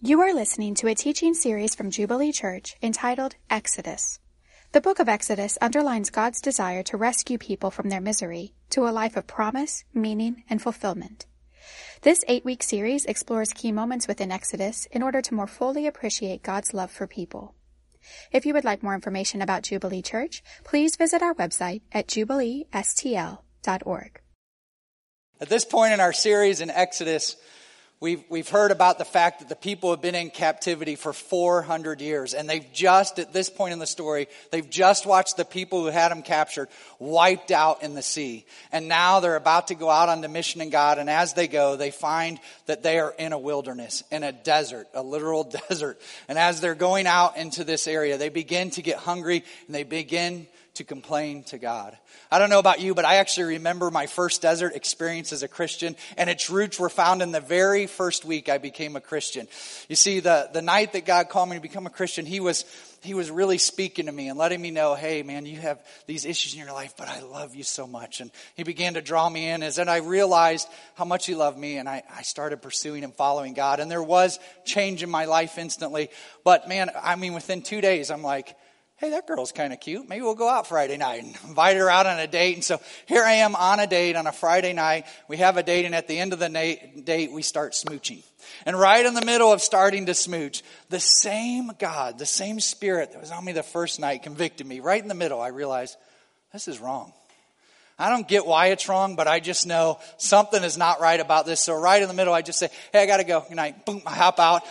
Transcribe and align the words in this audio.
You 0.00 0.20
are 0.20 0.32
listening 0.32 0.76
to 0.76 0.86
a 0.86 0.94
teaching 0.94 1.34
series 1.34 1.74
from 1.74 1.90
Jubilee 1.90 2.30
Church 2.30 2.76
entitled 2.80 3.34
Exodus. 3.50 4.20
The 4.70 4.80
book 4.80 5.00
of 5.00 5.08
Exodus 5.08 5.58
underlines 5.60 6.08
God's 6.08 6.40
desire 6.40 6.84
to 6.84 6.96
rescue 6.96 7.36
people 7.36 7.72
from 7.72 7.88
their 7.88 8.00
misery 8.00 8.54
to 8.70 8.86
a 8.86 8.94
life 8.94 9.16
of 9.16 9.26
promise, 9.26 9.82
meaning, 9.92 10.44
and 10.48 10.62
fulfillment. 10.62 11.26
This 12.02 12.24
eight 12.28 12.44
week 12.44 12.62
series 12.62 13.06
explores 13.06 13.52
key 13.52 13.72
moments 13.72 14.06
within 14.06 14.30
Exodus 14.30 14.86
in 14.92 15.02
order 15.02 15.20
to 15.20 15.34
more 15.34 15.48
fully 15.48 15.88
appreciate 15.88 16.44
God's 16.44 16.72
love 16.72 16.92
for 16.92 17.08
people. 17.08 17.56
If 18.30 18.46
you 18.46 18.54
would 18.54 18.64
like 18.64 18.84
more 18.84 18.94
information 18.94 19.42
about 19.42 19.64
Jubilee 19.64 20.02
Church, 20.02 20.44
please 20.62 20.94
visit 20.94 21.22
our 21.22 21.34
website 21.34 21.82
at 21.90 22.06
jubileestl.org. 22.06 24.20
At 25.40 25.48
this 25.48 25.64
point 25.64 25.92
in 25.92 25.98
our 25.98 26.12
series 26.12 26.60
in 26.60 26.70
Exodus, 26.70 27.34
We've, 28.00 28.22
we've 28.28 28.48
heard 28.48 28.70
about 28.70 28.98
the 28.98 29.04
fact 29.04 29.40
that 29.40 29.48
the 29.48 29.56
people 29.56 29.90
have 29.90 30.00
been 30.00 30.14
in 30.14 30.30
captivity 30.30 30.94
for 30.94 31.12
400 31.12 32.00
years, 32.00 32.32
and 32.32 32.48
they've 32.48 32.72
just, 32.72 33.18
at 33.18 33.32
this 33.32 33.50
point 33.50 33.72
in 33.72 33.80
the 33.80 33.88
story, 33.88 34.28
they've 34.52 34.70
just 34.70 35.04
watched 35.04 35.36
the 35.36 35.44
people 35.44 35.80
who 35.80 35.88
had 35.88 36.12
them 36.12 36.22
captured 36.22 36.68
wiped 37.00 37.50
out 37.50 37.82
in 37.82 37.94
the 37.94 38.02
sea. 38.02 38.46
And 38.70 38.86
now 38.86 39.18
they're 39.18 39.34
about 39.34 39.68
to 39.68 39.74
go 39.74 39.90
out 39.90 40.08
on 40.08 40.20
the 40.20 40.28
mission 40.28 40.60
in 40.60 40.70
God, 40.70 40.98
and 40.98 41.10
as 41.10 41.34
they 41.34 41.48
go, 41.48 41.74
they 41.74 41.90
find 41.90 42.38
that 42.66 42.84
they 42.84 43.00
are 43.00 43.12
in 43.18 43.32
a 43.32 43.38
wilderness, 43.38 44.04
in 44.12 44.22
a 44.22 44.30
desert, 44.30 44.86
a 44.94 45.02
literal 45.02 45.42
desert. 45.68 46.00
And 46.28 46.38
as 46.38 46.60
they're 46.60 46.76
going 46.76 47.08
out 47.08 47.36
into 47.36 47.64
this 47.64 47.88
area, 47.88 48.16
they 48.16 48.28
begin 48.28 48.70
to 48.70 48.82
get 48.82 48.98
hungry, 48.98 49.42
and 49.66 49.74
they 49.74 49.82
begin 49.82 50.46
to 50.78 50.84
complain 50.84 51.42
to 51.44 51.58
God. 51.58 51.96
I 52.30 52.38
don't 52.38 52.50
know 52.50 52.58
about 52.58 52.80
you, 52.80 52.94
but 52.94 53.04
I 53.04 53.16
actually 53.16 53.54
remember 53.54 53.90
my 53.90 54.06
first 54.06 54.42
desert 54.42 54.74
experience 54.74 55.32
as 55.32 55.42
a 55.42 55.48
Christian, 55.48 55.96
and 56.16 56.30
its 56.30 56.50
roots 56.50 56.78
were 56.78 56.88
found 56.88 57.20
in 57.20 57.32
the 57.32 57.40
very 57.40 57.86
first 57.86 58.24
week 58.24 58.48
I 58.48 58.58
became 58.58 58.94
a 58.96 59.00
Christian. 59.00 59.48
You 59.88 59.96
see, 59.96 60.20
the, 60.20 60.48
the 60.52 60.62
night 60.62 60.92
that 60.92 61.04
God 61.04 61.28
called 61.28 61.48
me 61.48 61.56
to 61.56 61.62
become 61.62 61.86
a 61.86 61.90
Christian, 61.90 62.26
He 62.26 62.38
was, 62.38 62.64
He 63.02 63.12
was 63.12 63.28
really 63.28 63.58
speaking 63.58 64.06
to 64.06 64.12
me 64.12 64.28
and 64.28 64.38
letting 64.38 64.62
me 64.62 64.70
know, 64.70 64.94
hey 64.94 65.22
man, 65.22 65.46
you 65.46 65.58
have 65.58 65.84
these 66.06 66.24
issues 66.24 66.54
in 66.54 66.60
your 66.60 66.72
life, 66.72 66.94
but 66.96 67.08
I 67.08 67.20
love 67.20 67.56
you 67.56 67.64
so 67.64 67.86
much. 67.86 68.20
And 68.20 68.30
He 68.54 68.62
began 68.62 68.94
to 68.94 69.02
draw 69.02 69.28
me 69.28 69.48
in 69.48 69.64
as 69.64 69.76
then 69.76 69.88
I 69.88 69.96
realized 69.96 70.68
how 70.94 71.04
much 71.04 71.26
He 71.26 71.34
loved 71.34 71.58
me, 71.58 71.78
and 71.78 71.88
I, 71.88 72.04
I 72.14 72.22
started 72.22 72.62
pursuing 72.62 73.02
and 73.02 73.12
following 73.14 73.52
God. 73.52 73.80
And 73.80 73.90
there 73.90 74.02
was 74.02 74.38
change 74.64 75.02
in 75.02 75.10
my 75.10 75.24
life 75.24 75.58
instantly. 75.58 76.08
But 76.44 76.68
man, 76.68 76.90
I 77.02 77.16
mean, 77.16 77.34
within 77.34 77.62
two 77.62 77.80
days, 77.80 78.12
I'm 78.12 78.22
like, 78.22 78.54
hey, 78.98 79.10
that 79.10 79.28
girl's 79.28 79.52
kind 79.52 79.72
of 79.72 79.80
cute. 79.80 80.08
Maybe 80.08 80.22
we'll 80.22 80.34
go 80.34 80.48
out 80.48 80.66
Friday 80.66 80.96
night 80.96 81.22
and 81.22 81.36
invite 81.48 81.76
her 81.76 81.88
out 81.88 82.06
on 82.06 82.18
a 82.18 82.26
date. 82.26 82.54
And 82.54 82.64
so 82.64 82.80
here 83.06 83.22
I 83.22 83.34
am 83.34 83.54
on 83.54 83.80
a 83.80 83.86
date 83.86 84.16
on 84.16 84.26
a 84.26 84.32
Friday 84.32 84.72
night. 84.72 85.06
We 85.28 85.38
have 85.38 85.56
a 85.56 85.62
date, 85.62 85.84
and 85.84 85.94
at 85.94 86.08
the 86.08 86.18
end 86.18 86.32
of 86.32 86.38
the 86.38 86.48
date, 87.04 87.32
we 87.32 87.42
start 87.42 87.72
smooching. 87.72 88.22
And 88.66 88.78
right 88.78 89.04
in 89.04 89.14
the 89.14 89.24
middle 89.24 89.52
of 89.52 89.62
starting 89.62 90.06
to 90.06 90.14
smooch, 90.14 90.62
the 90.88 91.00
same 91.00 91.70
God, 91.78 92.18
the 92.18 92.26
same 92.26 92.60
spirit 92.60 93.12
that 93.12 93.20
was 93.20 93.30
on 93.30 93.44
me 93.44 93.52
the 93.52 93.62
first 93.62 94.00
night 94.00 94.22
convicted 94.22 94.66
me. 94.66 94.80
Right 94.80 95.00
in 95.00 95.08
the 95.08 95.14
middle, 95.14 95.40
I 95.40 95.48
realized 95.48 95.96
this 96.52 96.66
is 96.66 96.80
wrong. 96.80 97.12
I 98.00 98.10
don't 98.10 98.28
get 98.28 98.46
why 98.46 98.68
it's 98.68 98.88
wrong, 98.88 99.16
but 99.16 99.26
I 99.26 99.40
just 99.40 99.66
know 99.66 99.98
something 100.18 100.62
is 100.62 100.78
not 100.78 101.00
right 101.00 101.18
about 101.18 101.46
this. 101.46 101.60
So 101.60 101.74
right 101.74 102.00
in 102.00 102.06
the 102.06 102.14
middle, 102.14 102.32
I 102.32 102.42
just 102.42 102.58
say, 102.58 102.68
hey, 102.92 103.02
I 103.02 103.06
gotta 103.06 103.24
go. 103.24 103.44
Good 103.46 103.56
night. 103.56 103.84
Boom, 103.84 104.02
I 104.06 104.14
hop 104.14 104.38
out. 104.38 104.62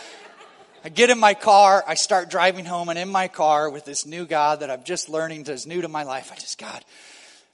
I 0.88 0.90
get 0.90 1.10
in 1.10 1.18
my 1.18 1.34
car, 1.34 1.84
I 1.86 1.96
start 1.96 2.30
driving 2.30 2.64
home, 2.64 2.88
and 2.88 2.98
in 2.98 3.10
my 3.10 3.28
car 3.28 3.68
with 3.68 3.84
this 3.84 4.06
new 4.06 4.24
God 4.24 4.60
that 4.60 4.70
I'm 4.70 4.84
just 4.84 5.10
learning 5.10 5.44
to, 5.44 5.52
is 5.52 5.66
new 5.66 5.82
to 5.82 5.88
my 5.88 6.04
life, 6.04 6.32
I 6.32 6.36
just, 6.36 6.56
God, 6.56 6.82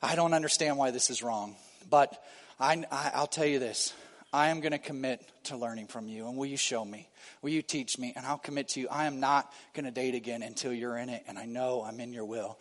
I 0.01 0.15
don't 0.15 0.35
understand 0.35 0.79
why 0.79 0.93
this 0.93 1.11
is 1.11 1.21
wrong. 1.21 1.57
But 1.91 2.17
I, 2.61 2.85
I, 2.93 3.19
will 3.19 3.27
tell 3.27 3.45
you 3.45 3.59
this 3.59 3.93
I 4.33 4.51
am 4.51 4.61
going 4.61 4.71
to 4.71 4.79
commit 4.79 5.21
to 5.47 5.57
learning 5.57 5.89
from 5.89 6.07
you, 6.07 6.29
and 6.29 6.37
will 6.37 6.47
you 6.47 6.57
show 6.57 6.85
me? 6.85 7.09
Will 7.43 7.51
you 7.51 7.63
teach 7.63 7.99
me? 7.99 8.13
And 8.15 8.25
I'll 8.25 8.39
commit 8.39 8.69
to 8.69 8.81
you. 8.81 8.87
I 8.89 9.07
am 9.07 9.19
not 9.19 9.53
going 9.75 9.87
to 9.87 9.91
date 9.91 10.15
again 10.15 10.45
until 10.45 10.73
you're 10.73 10.97
in 10.97 11.09
it, 11.09 11.25
and 11.27 11.37
I 11.37 11.45
know 11.45 11.83
I'm 11.85 11.99
in 11.99 12.13
your 12.13 12.27
will. 12.27 12.57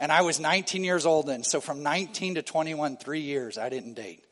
And 0.00 0.10
I 0.10 0.22
was 0.22 0.40
19 0.40 0.82
years 0.82 1.06
old 1.06 1.28
then, 1.28 1.44
so 1.44 1.60
from 1.60 1.84
19 1.84 2.34
to 2.34 2.42
21, 2.42 2.96
three 2.96 3.20
years, 3.20 3.58
I 3.58 3.68
didn't 3.68 3.94
date. 3.94 4.24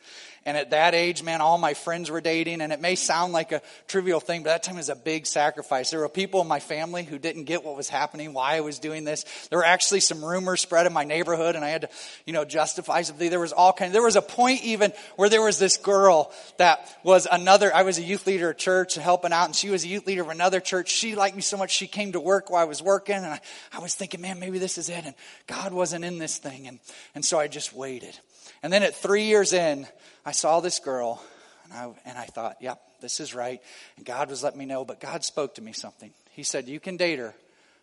And 0.46 0.56
at 0.56 0.70
that 0.70 0.94
age, 0.94 1.22
man, 1.22 1.40
all 1.40 1.56
my 1.56 1.74
friends 1.74 2.10
were 2.10 2.20
dating. 2.20 2.60
And 2.60 2.72
it 2.72 2.80
may 2.80 2.94
sound 2.94 3.32
like 3.32 3.52
a 3.52 3.62
trivial 3.88 4.20
thing, 4.20 4.42
but 4.42 4.50
that 4.50 4.62
time 4.62 4.76
was 4.76 4.88
a 4.88 4.96
big 4.96 5.26
sacrifice. 5.26 5.90
There 5.90 6.00
were 6.00 6.08
people 6.08 6.40
in 6.40 6.48
my 6.48 6.60
family 6.60 7.02
who 7.04 7.18
didn't 7.18 7.44
get 7.44 7.64
what 7.64 7.76
was 7.76 7.88
happening, 7.88 8.34
why 8.34 8.56
I 8.56 8.60
was 8.60 8.78
doing 8.78 9.04
this. 9.04 9.24
There 9.48 9.58
were 9.58 9.64
actually 9.64 10.00
some 10.00 10.24
rumors 10.24 10.60
spread 10.60 10.86
in 10.86 10.92
my 10.92 11.04
neighborhood, 11.04 11.56
and 11.56 11.64
I 11.64 11.70
had 11.70 11.82
to, 11.82 11.88
you 12.26 12.32
know, 12.32 12.44
justify 12.44 13.02
something. 13.02 13.30
There 13.30 13.40
was 13.40 13.52
all 13.52 13.72
kinds. 13.72 13.92
There 13.92 14.02
was 14.02 14.16
a 14.16 14.22
point 14.22 14.62
even 14.64 14.92
where 15.16 15.28
there 15.28 15.42
was 15.42 15.58
this 15.58 15.76
girl 15.76 16.32
that 16.58 16.86
was 17.02 17.26
another. 17.30 17.74
I 17.74 17.82
was 17.82 17.98
a 17.98 18.02
youth 18.02 18.26
leader 18.26 18.50
at 18.50 18.58
church 18.58 18.96
helping 18.96 19.32
out, 19.32 19.46
and 19.46 19.56
she 19.56 19.70
was 19.70 19.84
a 19.84 19.88
youth 19.88 20.06
leader 20.06 20.22
of 20.22 20.28
another 20.28 20.60
church. 20.60 20.90
She 20.90 21.14
liked 21.14 21.36
me 21.36 21.42
so 21.42 21.56
much, 21.56 21.70
she 21.70 21.86
came 21.86 22.12
to 22.12 22.20
work 22.20 22.50
while 22.50 22.62
I 22.62 22.66
was 22.66 22.82
working, 22.82 23.16
and 23.16 23.26
I, 23.26 23.40
I 23.72 23.78
was 23.78 23.94
thinking, 23.94 24.20
man, 24.20 24.38
maybe 24.38 24.58
this 24.58 24.78
is 24.78 24.88
it. 24.88 25.04
And 25.04 25.14
God 25.46 25.72
wasn't 25.72 26.04
in 26.04 26.18
this 26.18 26.38
thing, 26.38 26.66
and 26.68 26.80
and 27.14 27.24
so 27.24 27.38
I 27.38 27.48
just 27.48 27.72
waited. 27.72 28.18
And 28.62 28.72
then 28.72 28.82
at 28.82 28.94
three 28.94 29.24
years 29.24 29.52
in, 29.52 29.86
I 30.24 30.32
saw 30.32 30.60
this 30.60 30.78
girl 30.78 31.22
and 31.64 31.72
I, 31.72 31.90
and 32.04 32.18
I 32.18 32.24
thought, 32.24 32.56
yep, 32.60 32.80
this 33.00 33.20
is 33.20 33.34
right. 33.34 33.60
And 33.96 34.06
God 34.06 34.30
was 34.30 34.42
letting 34.42 34.58
me 34.58 34.64
know, 34.64 34.84
but 34.84 35.00
God 35.00 35.24
spoke 35.24 35.56
to 35.56 35.62
me 35.62 35.72
something. 35.72 36.10
He 36.30 36.42
said, 36.42 36.68
You 36.68 36.80
can 36.80 36.96
date 36.96 37.18
her, 37.18 37.34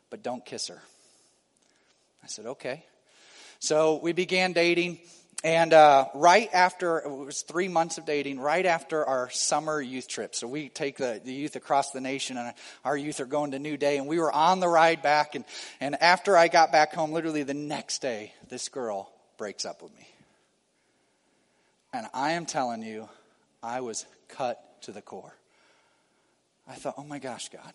but 0.10 0.24
don't 0.24 0.46
kiss 0.46 0.68
her. 0.68 0.82
I 2.24 2.28
said, 2.28 2.46
Okay. 2.46 2.84
So 3.60 4.00
we 4.02 4.14
began 4.14 4.54
dating. 4.54 5.00
And 5.44 5.74
uh, 5.74 6.06
right 6.14 6.50
after, 6.54 7.00
it 7.00 7.10
was 7.10 7.42
three 7.42 7.68
months 7.68 7.98
of 7.98 8.06
dating, 8.06 8.40
right 8.40 8.66
after 8.66 9.04
our 9.04 9.32
summer 9.32 9.82
youth 9.82 10.08
trip. 10.08 10.36
So 10.36 10.48
we 10.48 10.70
take 10.70 10.98
the, 10.98 11.20
the 11.24 11.34
youth 11.34 11.56
across 11.56 11.92
the 11.92 12.02
nation, 12.02 12.38
and 12.38 12.54
our 12.86 12.96
youth 12.96 13.20
are 13.20 13.26
going 13.26 13.52
to 13.52 13.60
New 13.60 13.76
Day. 13.76 13.98
And 13.98 14.08
we 14.08 14.20
were 14.20 14.32
on 14.32 14.60
the 14.60 14.68
ride 14.68 15.02
back. 15.02 15.34
And, 15.34 15.46
and 15.80 16.00
after 16.02 16.38
I 16.38 16.48
got 16.48 16.72
back 16.72 16.94
home, 16.94 17.12
literally 17.12 17.42
the 17.42 17.56
next 17.56 18.04
day, 18.04 18.34
this 18.50 18.70
girl 18.70 19.12
breaks 19.38 19.66
up 19.66 19.82
with 19.82 19.96
me. 19.98 20.11
And 21.94 22.08
I 22.14 22.32
am 22.32 22.46
telling 22.46 22.84
you, 22.84 23.10
I 23.62 23.82
was 23.82 24.06
cut 24.30 24.82
to 24.84 24.92
the 24.92 25.02
core. 25.02 25.34
I 26.68 26.76
thought, 26.76 26.96
oh 26.98 27.04
my 27.04 27.20
gosh, 27.20 27.50
God. 27.50 27.74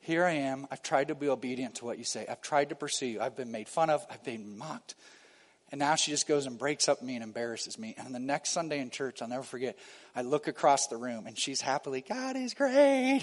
Here 0.00 0.24
I 0.24 0.32
am. 0.32 0.66
I've 0.70 0.82
tried 0.82 1.08
to 1.08 1.14
be 1.14 1.28
obedient 1.28 1.76
to 1.76 1.84
what 1.84 1.96
you 1.96 2.04
say. 2.04 2.26
I've 2.28 2.42
tried 2.42 2.70
to 2.70 2.74
pursue 2.74 3.06
you. 3.06 3.20
I've 3.20 3.36
been 3.36 3.52
made 3.52 3.68
fun 3.68 3.88
of. 3.88 4.04
I've 4.10 4.24
been 4.24 4.58
mocked. 4.58 4.94
And 5.70 5.78
now 5.78 5.94
she 5.94 6.10
just 6.10 6.28
goes 6.28 6.44
and 6.44 6.58
breaks 6.58 6.86
up 6.86 7.00
me 7.00 7.14
and 7.14 7.24
embarrasses 7.24 7.78
me. 7.78 7.94
And 7.96 8.14
the 8.14 8.18
next 8.18 8.50
Sunday 8.50 8.80
in 8.80 8.90
church, 8.90 9.22
I'll 9.22 9.28
never 9.28 9.42
forget, 9.42 9.78
I 10.14 10.20
look 10.20 10.46
across 10.46 10.88
the 10.88 10.98
room 10.98 11.26
and 11.26 11.38
she's 11.38 11.62
happily, 11.62 12.04
God 12.06 12.36
is 12.36 12.52
great. 12.52 13.22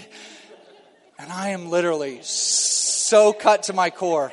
And 1.18 1.30
I 1.30 1.50
am 1.50 1.70
literally 1.70 2.20
so 2.22 3.32
cut 3.32 3.64
to 3.64 3.72
my 3.72 3.90
core. 3.90 4.32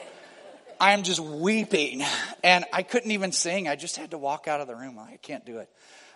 I 0.80 0.94
am 0.94 1.04
just 1.04 1.20
weeping. 1.20 2.04
And 2.44 2.66
I 2.74 2.84
couldn't 2.84 3.12
even 3.12 3.32
sing. 3.32 3.68
I 3.68 3.76
just 3.76 3.98
had 3.98 4.12
to 4.12 4.18
walk 4.18 4.48
out 4.48 4.62
of 4.62 4.68
the 4.68 4.76
room. 4.76 5.00
I 5.00 5.18
can't 5.22 5.46
do 5.46 5.60
it. 5.60 5.70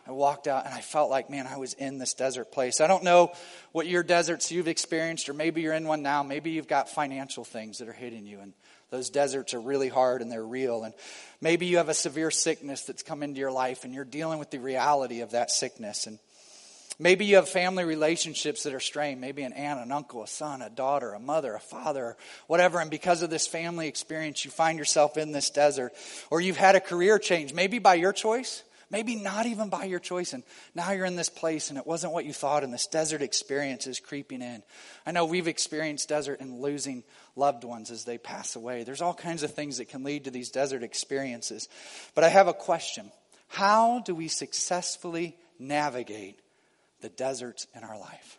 I 0.08 0.12
walked 0.12 0.48
out 0.48 0.66
and 0.66 0.74
I 0.74 0.82
felt 0.82 1.12
like, 1.12 1.30
man, 1.30 1.46
I 1.46 1.58
was 1.58 1.74
in 1.74 2.00
this 2.00 2.14
desert 2.14 2.52
place. 2.52 2.82
I 2.82 2.88
don't 2.88 3.04
know 3.04 3.34
what 3.72 3.86
your 3.88 4.02
deserts 4.02 4.52
you've 4.52 4.68
experienced, 4.68 5.30
or 5.30 5.34
maybe 5.34 5.62
you're 5.62 5.74
in 5.74 5.88
one 5.88 6.02
now. 6.02 6.24
Maybe 6.24 6.52
you've 6.52 6.68
got 6.68 6.90
financial 6.90 7.44
things 7.44 7.78
that 7.78 7.88
are 7.88 7.94
hitting 7.94 8.26
you, 8.26 8.40
and 8.40 8.54
those 8.90 9.12
deserts 9.12 9.54
are 9.54 9.62
really 9.62 9.90
hard 9.90 10.22
and 10.22 10.32
they're 10.32 10.44
real. 10.44 10.84
And 10.84 10.96
maybe 11.40 11.68
you 11.68 11.78
have 11.78 11.90
a 11.90 11.94
severe 11.94 12.32
sickness 12.32 12.84
that's 12.86 13.04
come 13.04 13.22
into 13.22 13.40
your 13.40 13.52
life, 13.52 13.84
and 13.84 13.94
you're 13.94 14.04
dealing 14.04 14.40
with 14.40 14.50
the 14.50 14.60
reality 14.60 15.22
of 15.22 15.32
that 15.32 15.52
sickness. 15.52 16.08
And 16.08 16.18
Maybe 17.00 17.26
you 17.26 17.38
have 17.38 17.50
family 17.50 17.84
relationships 17.84 18.64
that 18.64 18.74
are 18.74 18.80
strained. 18.80 19.22
Maybe 19.22 19.44
an 19.44 19.54
aunt, 19.54 19.80
an 19.80 19.92
uncle, 19.92 20.24
a 20.24 20.28
son, 20.28 20.62
a 20.62 20.70
daughter, 20.70 21.14
a 21.14 21.20
mother, 21.20 21.56
a 21.56 21.60
father, 21.60 22.18
whatever. 22.48 22.80
And 22.80 22.92
because 22.92 23.22
of 23.22 23.30
this 23.30 23.48
family 23.48 23.88
experience, 23.88 24.46
you 24.46 24.52
find 24.52 24.78
yourself 24.78 25.18
in 25.18 25.32
this 25.32 25.50
desert. 25.50 25.94
Or 26.30 26.42
you've 26.42 26.58
had 26.58 26.76
a 26.76 26.82
career 26.82 27.18
change, 27.20 27.54
maybe 27.54 27.80
by 27.80 27.96
your 27.96 28.14
choice, 28.14 28.64
maybe 28.92 29.16
not 29.16 29.46
even 29.46 29.70
by 29.70 29.86
your 29.86 30.00
choice. 30.00 30.34
And 30.34 30.44
now 30.76 30.92
you're 30.92 31.06
in 31.06 31.16
this 31.16 31.30
place 31.30 31.70
and 31.70 31.80
it 31.80 31.88
wasn't 31.88 32.14
what 32.14 32.26
you 32.26 32.34
thought, 32.34 32.64
and 32.64 32.74
this 32.74 32.88
desert 32.88 33.22
experience 33.22 33.88
is 33.88 34.00
creeping 34.00 34.42
in. 34.42 34.62
I 35.06 35.12
know 35.12 35.26
we've 35.26 35.48
experienced 35.48 36.10
desert 36.10 36.42
and 36.42 36.60
losing 36.60 37.04
loved 37.36 37.64
ones 37.64 37.90
as 37.90 38.04
they 38.04 38.18
pass 38.18 38.56
away. 38.56 38.84
There's 38.84 39.02
all 39.02 39.14
kinds 39.14 39.44
of 39.44 39.54
things 39.54 39.78
that 39.78 39.90
can 39.90 40.04
lead 40.04 40.26
to 40.26 40.32
these 40.32 40.52
desert 40.52 40.84
experiences. 40.84 41.70
But 42.14 42.26
I 42.26 42.30
have 42.30 42.48
a 42.48 42.54
question 42.54 43.12
How 43.48 44.00
do 44.00 44.14
we 44.14 44.28
successfully 44.28 45.38
navigate 45.58 46.41
the 47.02 47.10
deserts 47.10 47.68
in 47.76 47.84
our 47.84 47.98
life. 47.98 48.38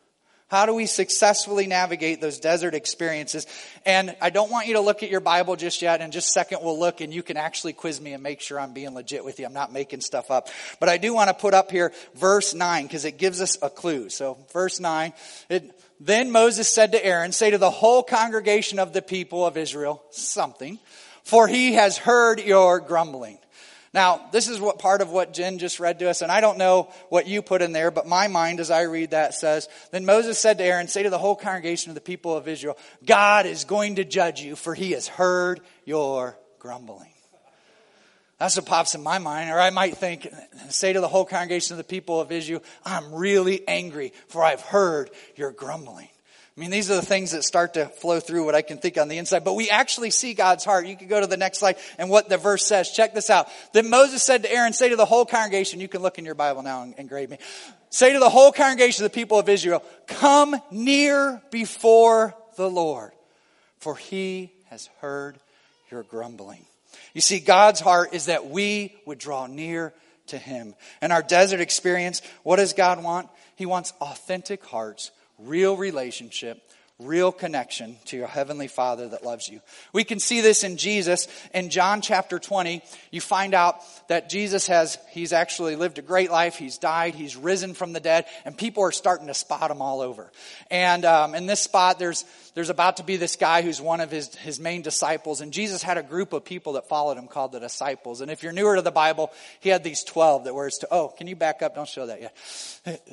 How 0.53 0.67
do 0.67 0.75
we 0.75 0.85
successfully 0.85 1.67
navigate 1.67 2.21
those 2.21 2.39
desert 2.39 2.75
experiences? 2.75 3.47
And 3.87 4.15
I 4.21 4.29
don't 4.29 4.51
want 4.51 4.67
you 4.67 4.75
to 4.75 4.81
look 4.81 5.03
at 5.03 5.09
your 5.09 5.21
Bible 5.21 5.57
just 5.57 5.81
yet. 5.81 6.03
In 6.03 6.11
just 6.11 6.29
a 6.29 6.33
second, 6.33 6.59
we'll 6.63 6.79
look 6.79 7.01
and 7.01 7.11
you 7.11 7.23
can 7.23 7.39
actually 7.39 7.73
quiz 7.73 7.99
me 7.99 8.13
and 8.13 8.23
make 8.23 8.43
sure 8.43 8.61
I'm 8.61 8.75
being 8.75 8.93
legit 8.93 9.25
with 9.25 9.41
you. 9.41 9.47
I'm 9.47 9.55
not 9.55 9.73
making 9.73 10.03
stuff 10.03 10.31
up. 10.31 10.49
But 10.79 10.91
I 10.91 10.99
do 10.99 11.15
want 11.15 11.29
to 11.29 11.35
put 11.35 11.55
up 11.55 11.71
here 11.71 11.91
verse 12.17 12.53
9 12.53 12.83
because 12.83 13.07
it 13.07 13.17
gives 13.17 13.41
us 13.41 13.57
a 13.63 13.71
clue. 13.71 14.11
So, 14.11 14.37
verse 14.53 14.79
9, 14.79 15.15
it, 15.49 15.75
then 16.01 16.31
Moses 16.31 16.69
said 16.69 16.93
to 16.93 17.03
Aaron, 17.03 17.33
Say 17.33 17.53
to 17.53 17.59
the 17.59 17.71
whole 17.71 18.03
congregation 18.03 18.79
of 18.79 18.93
the 18.93 19.01
people 19.01 19.47
of 19.47 19.57
Israel 19.57 20.03
something, 20.11 20.79
for 21.25 21.49
he 21.49 21.73
has 21.73 21.97
heard 21.97 22.41
your 22.41 22.79
grumbling. 22.79 23.39
Now, 23.95 24.29
this 24.33 24.49
is 24.49 24.59
what 24.59 24.79
part 24.79 25.03
of 25.03 25.11
what 25.11 25.35
Jen 25.35 25.59
just 25.59 25.79
read 25.79 25.99
to 25.99 26.09
us, 26.09 26.23
and 26.23 26.33
I 26.33 26.41
don't 26.41 26.57
know 26.57 26.91
what 27.11 27.27
you 27.27 27.43
put 27.43 27.61
in 27.61 27.73
there, 27.73 27.91
but 27.91 28.07
my 28.07 28.27
mind 28.27 28.59
as 28.59 28.71
I 28.71 28.83
read 28.83 29.11
that 29.11 29.35
says, 29.35 29.69
Then 29.91 30.07
Moses 30.07 30.39
said 30.39 30.59
to 30.59 30.65
Aaron, 30.65 30.89
Say 30.89 31.03
to 31.03 31.11
the 31.11 31.19
whole 31.19 31.37
congregation 31.37 31.91
of 31.91 31.95
the 31.95 32.01
people 32.01 32.35
of 32.35 32.49
Israel, 32.49 32.79
God 33.05 33.45
is 33.45 33.65
going 33.65 33.97
to 33.97 34.05
judge 34.05 34.41
you, 34.41 34.57
for 34.57 34.75
he 34.75 34.93
has 34.93 35.09
heard 35.09 35.61
your 35.85 36.39
grumbling. 36.59 37.13
That's 38.39 38.57
what 38.57 38.67
pops 38.67 38.95
in 38.95 39.03
my 39.03 39.19
mind. 39.19 39.51
Or 39.51 39.61
I 39.61 39.71
might 39.71 39.99
think, 39.99 40.27
say 40.69 40.95
to 40.95 41.01
the 41.01 41.07
whole 41.07 41.27
congregation 41.27 41.75
of 41.75 41.79
the 41.79 41.85
people 41.85 42.21
of 42.21 42.33
Israel, 42.33 42.63
I'm 42.85 43.15
really 43.15 43.67
angry, 43.69 44.13
for 44.27 44.43
I've 44.43 44.63
heard 44.63 45.11
your 45.37 45.53
grumbling. 45.53 46.09
I 46.55 46.61
mean, 46.61 46.71
these 46.71 46.91
are 46.91 46.97
the 46.97 47.03
things 47.03 47.31
that 47.31 47.45
start 47.45 47.75
to 47.75 47.87
flow 47.87 48.21
through 48.21 48.45
what 48.45 48.55
I 48.55 48.61
can 48.61 48.77
think 48.77 48.99
on 48.99 49.09
the 49.09 49.17
inside. 49.17 49.43
But 49.43 49.55
we 49.55 49.71
actually 49.71 50.11
see 50.11 50.35
God's 50.35 50.67
heart. 50.67 50.87
You 50.87 50.97
can 50.97 51.09
go 51.09 51.19
to 51.19 51.27
the 51.27 51.39
next 51.39 51.59
slide 51.59 51.77
and 51.97 52.11
what 52.11 52.29
the 52.29 52.37
verse 52.37 52.67
says. 52.67 52.91
Check 52.91 53.15
this 53.15 53.31
out. 53.31 53.49
Then 53.73 53.89
Moses 53.89 54.23
said 54.23 54.43
to 54.43 54.53
Aaron, 54.53 54.75
say 54.75 54.91
to 54.91 54.97
the 54.97 55.07
whole 55.07 55.25
congregation, 55.25 55.81
you 55.81 55.89
can 55.89 56.03
look 56.03 56.19
in 56.19 56.27
your 56.27 56.35
Bible 56.35 56.63
now 56.63 56.83
and, 56.83 56.95
and 56.99 57.09
grade 57.09 57.31
me. 57.31 57.39
Say 57.89 58.13
to 58.13 58.19
the 58.19 58.29
whole 58.29 58.53
congregation 58.53 59.05
of 59.05 59.13
the 59.13 59.15
people 59.15 59.39
of 59.39 59.49
Israel, 59.49 59.83
come 60.07 60.55
near 60.71 61.41
before 61.51 62.35
the 62.57 62.69
Lord, 62.69 63.13
for 63.79 63.97
he 63.97 64.53
has 64.67 64.91
heard 65.01 65.39
your 65.91 66.03
grumbling. 66.03 66.67
You 67.15 67.23
see, 67.23 67.41
God's 67.41 67.81
heart 67.81 68.13
is 68.13 68.27
that 68.27 68.49
we 68.49 68.95
would 69.07 69.19
draw 69.19 69.47
near 69.47 69.95
to 70.27 70.37
him. 70.37 70.75
In 71.01 71.13
our 71.13 71.23
desert 71.23 71.61
experience, 71.61 72.21
what 72.43 72.57
does 72.57 72.75
God 72.75 73.03
want? 73.03 73.29
He 73.57 73.65
wants 73.65 73.95
authentic 74.03 74.65
hearts 74.65 75.11
real 75.45 75.77
relationship, 75.77 76.72
real 77.05 77.33
connection 77.33 77.97
to 78.07 78.17
your 78.17 78.27
heavenly 78.27 78.69
father 78.69 79.09
that 79.09 79.25
loves 79.25 79.49
you. 79.49 79.61
We 79.93 80.05
can 80.05 80.19
see 80.19 80.41
this 80.41 80.65
in 80.65 80.77
Jesus. 80.77 81.29
In 81.53 81.71
John 81.71 82.01
chapter 82.01 82.39
20, 82.39 82.83
you 83.11 83.21
find 83.21 83.55
out 83.55 83.77
that 84.09 84.29
Jesus 84.29 84.67
has, 84.69 84.99
he's 85.11 85.33
actually 85.33 85.77
lived 85.77 85.99
a 85.99 86.03
great 86.03 86.31
life. 86.31 86.57
He's 86.57 86.79
died. 86.79 87.15
He's 87.15 87.37
risen 87.37 87.75
from 87.75 87.93
the 87.93 88.01
dead 88.01 88.27
and 88.45 88.57
people 88.57 88.85
are 88.85 88.93
starting 88.93 89.27
to 89.27 89.35
spot 89.35 89.71
him 89.71 89.83
all 89.83 90.01
over. 90.01 90.31
And, 90.71 91.05
um, 91.05 91.35
in 91.35 91.47
this 91.47 91.61
spot, 91.61 91.99
there's, 91.99 92.25
there's 92.55 92.71
about 92.71 92.99
to 92.99 93.05
be 93.05 93.17
this 93.17 93.37
guy 93.37 93.63
who's 93.63 93.81
one 93.81 94.01
of 94.01 94.11
his, 94.11 94.35
his 94.37 94.61
main 94.61 94.83
disciples. 94.83 95.41
And 95.41 95.53
Jesus 95.53 95.83
had 95.83 95.99
a 95.99 96.03
group 96.03 96.33
of 96.33 96.45
people 96.45 96.75
that 96.75 96.89
followed 96.89 97.17
him 97.17 97.27
called 97.27 97.53
the 97.53 97.61
disciples. 97.61 98.21
And 98.21 98.31
if 98.31 98.43
you're 98.43 98.53
newer 98.53 98.77
to 98.77 98.83
the 98.83 98.91
Bible, 98.91 99.33
he 99.61 99.69
had 99.69 99.83
these 99.83 100.05
12 100.05 100.45
that 100.45 100.55
were 100.55 100.67
his, 100.67 100.79
to, 100.79 100.89
oh, 100.91 101.09
can 101.09 101.27
you 101.27 101.37
back 101.37 101.63
up? 101.63 101.75
Don't 101.75 101.89
show 101.89 102.07
that 102.07 102.21
yet. 102.21 102.37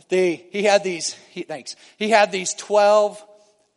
The, 0.10 0.36
he 0.36 0.64
had 0.64 0.84
these, 0.84 1.14
he, 1.32 1.44
thanks. 1.44 1.76
He 1.98 2.10
had 2.10 2.32
these 2.32 2.54
12 2.56 3.24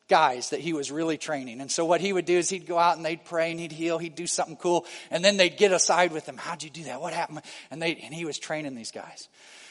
guys 0.08 0.50
that 0.50 0.60
he 0.60 0.72
was 0.72 0.90
really 0.90 1.16
training. 1.16 1.60
And 1.60 1.70
so 1.70 1.84
what 1.84 2.00
he 2.00 2.12
would 2.12 2.24
do 2.24 2.36
is 2.36 2.50
he'd 2.50 2.66
go 2.66 2.78
out 2.78 2.96
and 2.96 3.04
they'd 3.04 3.24
pray 3.24 3.50
and 3.50 3.60
he'd 3.60 3.72
heal, 3.72 3.98
he'd 3.98 4.14
do 4.14 4.26
something 4.26 4.56
cool, 4.56 4.86
and 5.10 5.24
then 5.24 5.36
they'd 5.36 5.56
get 5.56 5.72
aside 5.72 6.12
with 6.12 6.26
him. 6.26 6.36
How'd 6.36 6.62
you 6.62 6.70
do 6.70 6.84
that? 6.84 7.00
What 7.00 7.12
happened? 7.12 7.42
And 7.70 7.80
they 7.80 7.96
and 7.96 8.12
he 8.14 8.24
was 8.24 8.38
training 8.38 8.74
these 8.74 8.90
guys. 8.90 9.28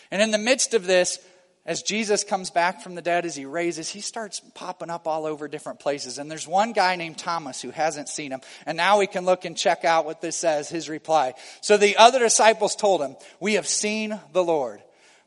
And 0.10 0.22
in 0.22 0.32
the 0.32 0.38
midst 0.38 0.74
of 0.74 0.86
this, 0.86 1.20
as 1.64 1.84
Jesus 1.84 2.24
comes 2.24 2.50
back 2.50 2.82
from 2.82 2.96
the 2.96 3.04
dead, 3.04 3.24
as 3.24 3.36
he 3.36 3.46
raises, 3.46 3.88
he 3.88 4.02
starts 4.02 4.42
popping 4.56 4.90
up 4.90 5.08
all 5.08 5.28
over 5.28 5.48
different 5.48 5.80
places. 5.80 6.18
And 6.18 6.30
there's 6.30 6.48
one 6.48 6.74
guy 6.74 6.96
named 6.96 7.20
Thomas 7.20 7.62
who 7.62 7.70
hasn't 7.70 8.10
seen 8.10 8.32
him. 8.32 8.42
And 8.66 8.76
now 8.76 8.98
we 8.98 9.06
can 9.06 9.26
look 9.26 9.46
and 9.46 9.56
check 9.56 9.86
out 9.86 10.06
what 10.06 10.22
this 10.22 10.36
says, 10.36 10.70
his 10.70 10.90
reply. 10.90 11.36
So 11.62 11.78
the 11.78 11.98
other 11.98 12.18
disciples 12.18 12.76
told 12.76 13.02
him, 13.02 13.16
We 13.40 13.54
have 13.54 13.68
seen 13.68 14.20
the 14.34 14.44
Lord. 14.44 14.82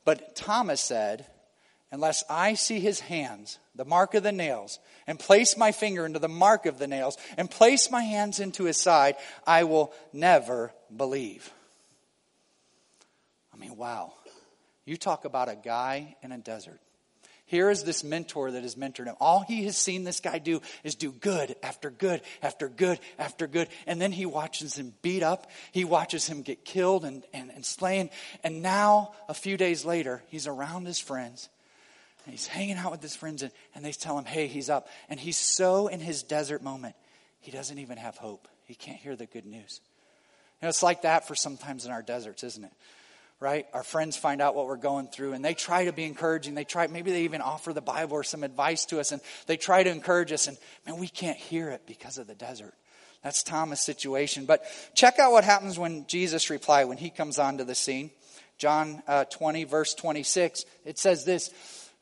But 0.04 0.34
Thomas 0.34 0.80
said, 0.80 1.26
Unless 1.92 2.24
I 2.28 2.54
see 2.54 2.80
his 2.80 2.98
hands, 2.98 3.60
the 3.76 3.84
mark 3.84 4.14
of 4.14 4.24
the 4.24 4.32
nails, 4.32 4.80
and 5.06 5.18
place 5.18 5.56
my 5.56 5.72
finger 5.72 6.06
into 6.06 6.18
the 6.18 6.28
mark 6.28 6.66
of 6.66 6.78
the 6.78 6.86
nails, 6.86 7.16
and 7.36 7.50
place 7.50 7.90
my 7.90 8.02
hands 8.02 8.40
into 8.40 8.64
his 8.64 8.76
side, 8.76 9.16
I 9.46 9.64
will 9.64 9.92
never 10.12 10.72
believe. 10.94 11.52
I 13.52 13.56
mean, 13.56 13.76
wow. 13.76 14.12
You 14.84 14.96
talk 14.96 15.24
about 15.24 15.48
a 15.48 15.56
guy 15.56 16.16
in 16.22 16.32
a 16.32 16.38
desert. 16.38 16.80
Here 17.46 17.70
is 17.70 17.84
this 17.84 18.02
mentor 18.02 18.50
that 18.52 18.62
has 18.62 18.74
mentored 18.74 19.04
him. 19.04 19.16
All 19.20 19.40
he 19.40 19.64
has 19.64 19.76
seen 19.76 20.04
this 20.04 20.20
guy 20.20 20.38
do 20.38 20.62
is 20.82 20.94
do 20.94 21.12
good 21.12 21.54
after 21.62 21.90
good 21.90 22.22
after 22.42 22.68
good 22.68 22.98
after 23.18 23.46
good. 23.46 23.68
And 23.86 24.00
then 24.00 24.12
he 24.12 24.24
watches 24.24 24.78
him 24.78 24.94
beat 25.02 25.22
up. 25.22 25.50
He 25.70 25.84
watches 25.84 26.26
him 26.26 26.42
get 26.42 26.64
killed 26.64 27.04
and, 27.04 27.22
and, 27.34 27.50
and 27.50 27.64
slain. 27.64 28.08
And 28.42 28.62
now, 28.62 29.12
a 29.28 29.34
few 29.34 29.58
days 29.58 29.84
later, 29.84 30.22
he's 30.28 30.46
around 30.46 30.86
his 30.86 30.98
friends. 30.98 31.50
And 32.24 32.32
he's 32.32 32.46
hanging 32.46 32.76
out 32.76 32.90
with 32.90 33.02
his 33.02 33.14
friends, 33.16 33.42
and, 33.42 33.52
and 33.74 33.84
they 33.84 33.92
tell 33.92 34.18
him, 34.18 34.24
hey, 34.24 34.46
he's 34.46 34.70
up. 34.70 34.88
And 35.08 35.20
he's 35.20 35.36
so 35.36 35.88
in 35.88 36.00
his 36.00 36.22
desert 36.22 36.62
moment, 36.62 36.96
he 37.40 37.50
doesn't 37.50 37.78
even 37.78 37.98
have 37.98 38.16
hope. 38.16 38.48
He 38.64 38.74
can't 38.74 38.98
hear 38.98 39.16
the 39.16 39.26
good 39.26 39.44
news. 39.44 39.80
You 40.60 40.66
know, 40.66 40.68
it's 40.70 40.82
like 40.82 41.02
that 41.02 41.28
for 41.28 41.34
sometimes 41.34 41.84
in 41.84 41.92
our 41.92 42.02
deserts, 42.02 42.42
isn't 42.44 42.64
it? 42.64 42.72
right? 43.40 43.66
Our 43.74 43.82
friends 43.82 44.16
find 44.16 44.40
out 44.40 44.54
what 44.54 44.66
we're 44.66 44.76
going 44.76 45.08
through 45.08 45.34
and 45.34 45.44
they 45.44 45.52
try 45.52 45.84
to 45.84 45.92
be 45.92 46.04
encouraging. 46.04 46.54
They 46.54 46.64
try, 46.64 46.86
maybe 46.86 47.10
they 47.10 47.22
even 47.24 47.42
offer 47.42 47.74
the 47.74 47.82
Bible 47.82 48.14
or 48.14 48.22
some 48.22 48.42
advice 48.42 48.86
to 48.86 49.00
us 49.00 49.12
and 49.12 49.20
they 49.46 49.58
try 49.58 49.82
to 49.82 49.90
encourage 49.90 50.32
us 50.32 50.46
and 50.46 50.56
man, 50.86 50.98
we 50.98 51.08
can't 51.08 51.36
hear 51.36 51.68
it 51.68 51.82
because 51.86 52.16
of 52.16 52.26
the 52.26 52.34
desert. 52.34 52.72
That's 53.22 53.42
Thomas' 53.42 53.82
situation. 53.82 54.46
But 54.46 54.64
check 54.94 55.18
out 55.18 55.32
what 55.32 55.44
happens 55.44 55.78
when 55.78 56.06
Jesus 56.06 56.50
replied, 56.50 56.84
when 56.84 56.98
he 56.98 57.10
comes 57.10 57.38
onto 57.38 57.64
the 57.64 57.74
scene. 57.74 58.10
John 58.56 59.02
uh, 59.08 59.24
20, 59.24 59.64
verse 59.64 59.94
26, 59.94 60.64
it 60.84 60.98
says 60.98 61.24
this. 61.24 61.50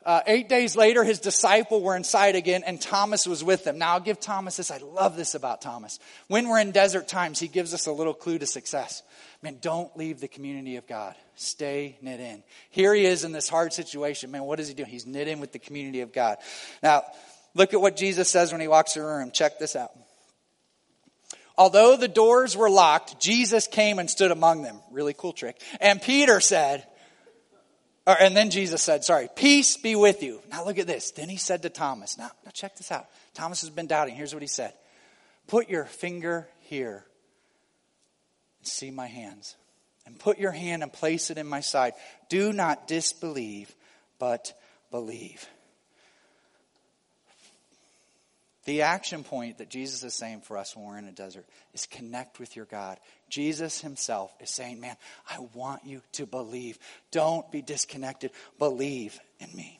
Uh, 0.05 0.21
eight 0.27 0.49
days 0.49 0.75
later, 0.75 1.03
his 1.03 1.19
disciple 1.19 1.81
were 1.81 1.95
inside 1.95 2.35
again, 2.35 2.63
and 2.65 2.79
Thomas 2.79 3.25
was 3.25 3.43
with 3.43 3.63
them. 3.63 3.77
Now, 3.77 3.93
I'll 3.93 3.99
give 3.99 4.19
Thomas 4.19 4.57
this. 4.57 4.69
I 4.69 4.77
love 4.77 5.15
this 5.15 5.33
about 5.33 5.61
Thomas. 5.61 5.99
When 6.27 6.49
we're 6.49 6.59
in 6.59 6.71
desert 6.71 7.07
times, 7.07 7.39
he 7.39 7.47
gives 7.47 7.73
us 7.73 7.87
a 7.87 7.91
little 7.91 8.13
clue 8.13 8.37
to 8.37 8.45
success. 8.45 9.01
Man, 9.41 9.57
don't 9.61 9.95
leave 9.97 10.19
the 10.19 10.27
community 10.27 10.75
of 10.75 10.87
God. 10.87 11.15
Stay 11.35 11.97
knit 12.01 12.19
in. 12.19 12.43
Here 12.69 12.93
he 12.93 13.05
is 13.05 13.23
in 13.23 13.31
this 13.31 13.47
hard 13.47 13.73
situation. 13.73 14.31
Man, 14.31 14.43
what 14.43 14.59
is 14.59 14.67
he 14.67 14.73
doing? 14.73 14.89
He's 14.89 15.05
knit 15.05 15.27
in 15.27 15.39
with 15.39 15.51
the 15.51 15.59
community 15.59 16.01
of 16.01 16.11
God. 16.11 16.37
Now, 16.81 17.03
look 17.53 17.73
at 17.73 17.81
what 17.81 17.95
Jesus 17.95 18.29
says 18.29 18.51
when 18.51 18.61
he 18.61 18.67
walks 18.67 18.95
in 18.95 19.03
the 19.03 19.07
room. 19.07 19.31
Check 19.31 19.57
this 19.57 19.75
out. 19.75 19.91
Although 21.57 21.97
the 21.97 22.07
doors 22.07 22.57
were 22.57 22.69
locked, 22.69 23.19
Jesus 23.19 23.67
came 23.67 23.99
and 23.99 24.09
stood 24.09 24.31
among 24.31 24.63
them. 24.63 24.79
Really 24.91 25.13
cool 25.13 25.33
trick. 25.33 25.61
And 25.79 26.01
Peter 26.01 26.39
said, 26.39 26.85
or, 28.05 28.15
and 28.19 28.35
then 28.35 28.49
Jesus 28.49 28.81
said, 28.81 29.03
sorry, 29.03 29.29
peace 29.35 29.77
be 29.77 29.95
with 29.95 30.23
you. 30.23 30.41
Now 30.49 30.65
look 30.65 30.77
at 30.77 30.87
this. 30.87 31.11
Then 31.11 31.29
he 31.29 31.37
said 31.37 31.61
to 31.61 31.69
Thomas, 31.69 32.17
now, 32.17 32.31
now 32.43 32.51
check 32.51 32.75
this 32.75 32.91
out. 32.91 33.07
Thomas 33.33 33.61
has 33.61 33.69
been 33.69 33.87
doubting. 33.87 34.15
Here's 34.15 34.33
what 34.33 34.43
he 34.43 34.47
said. 34.47 34.73
Put 35.47 35.69
your 35.69 35.85
finger 35.85 36.47
here 36.61 37.05
and 38.59 38.67
see 38.67 38.91
my 38.91 39.07
hands. 39.07 39.55
And 40.05 40.19
put 40.19 40.37
your 40.37 40.51
hand 40.51 40.83
and 40.83 40.91
place 40.91 41.29
it 41.29 41.37
in 41.37 41.47
my 41.47 41.61
side. 41.61 41.93
Do 42.27 42.51
not 42.51 42.87
disbelieve, 42.87 43.73
but 44.19 44.53
believe. 44.91 45.47
The 48.65 48.83
action 48.83 49.23
point 49.23 49.57
that 49.57 49.69
Jesus 49.69 50.03
is 50.03 50.13
saying 50.13 50.41
for 50.41 50.57
us 50.57 50.75
when 50.75 50.85
we're 50.85 50.97
in 50.97 51.05
a 51.05 51.11
desert 51.11 51.45
is 51.73 51.85
connect 51.85 52.39
with 52.39 52.55
your 52.55 52.65
God. 52.65 52.97
Jesus 53.33 53.81
himself 53.81 54.31
is 54.39 54.51
saying, 54.51 54.79
Man, 54.79 54.95
I 55.27 55.39
want 55.55 55.87
you 55.87 56.03
to 56.11 56.27
believe. 56.27 56.77
Don't 57.09 57.51
be 57.51 57.63
disconnected. 57.63 58.29
Believe 58.59 59.19
in 59.39 59.49
me. 59.55 59.79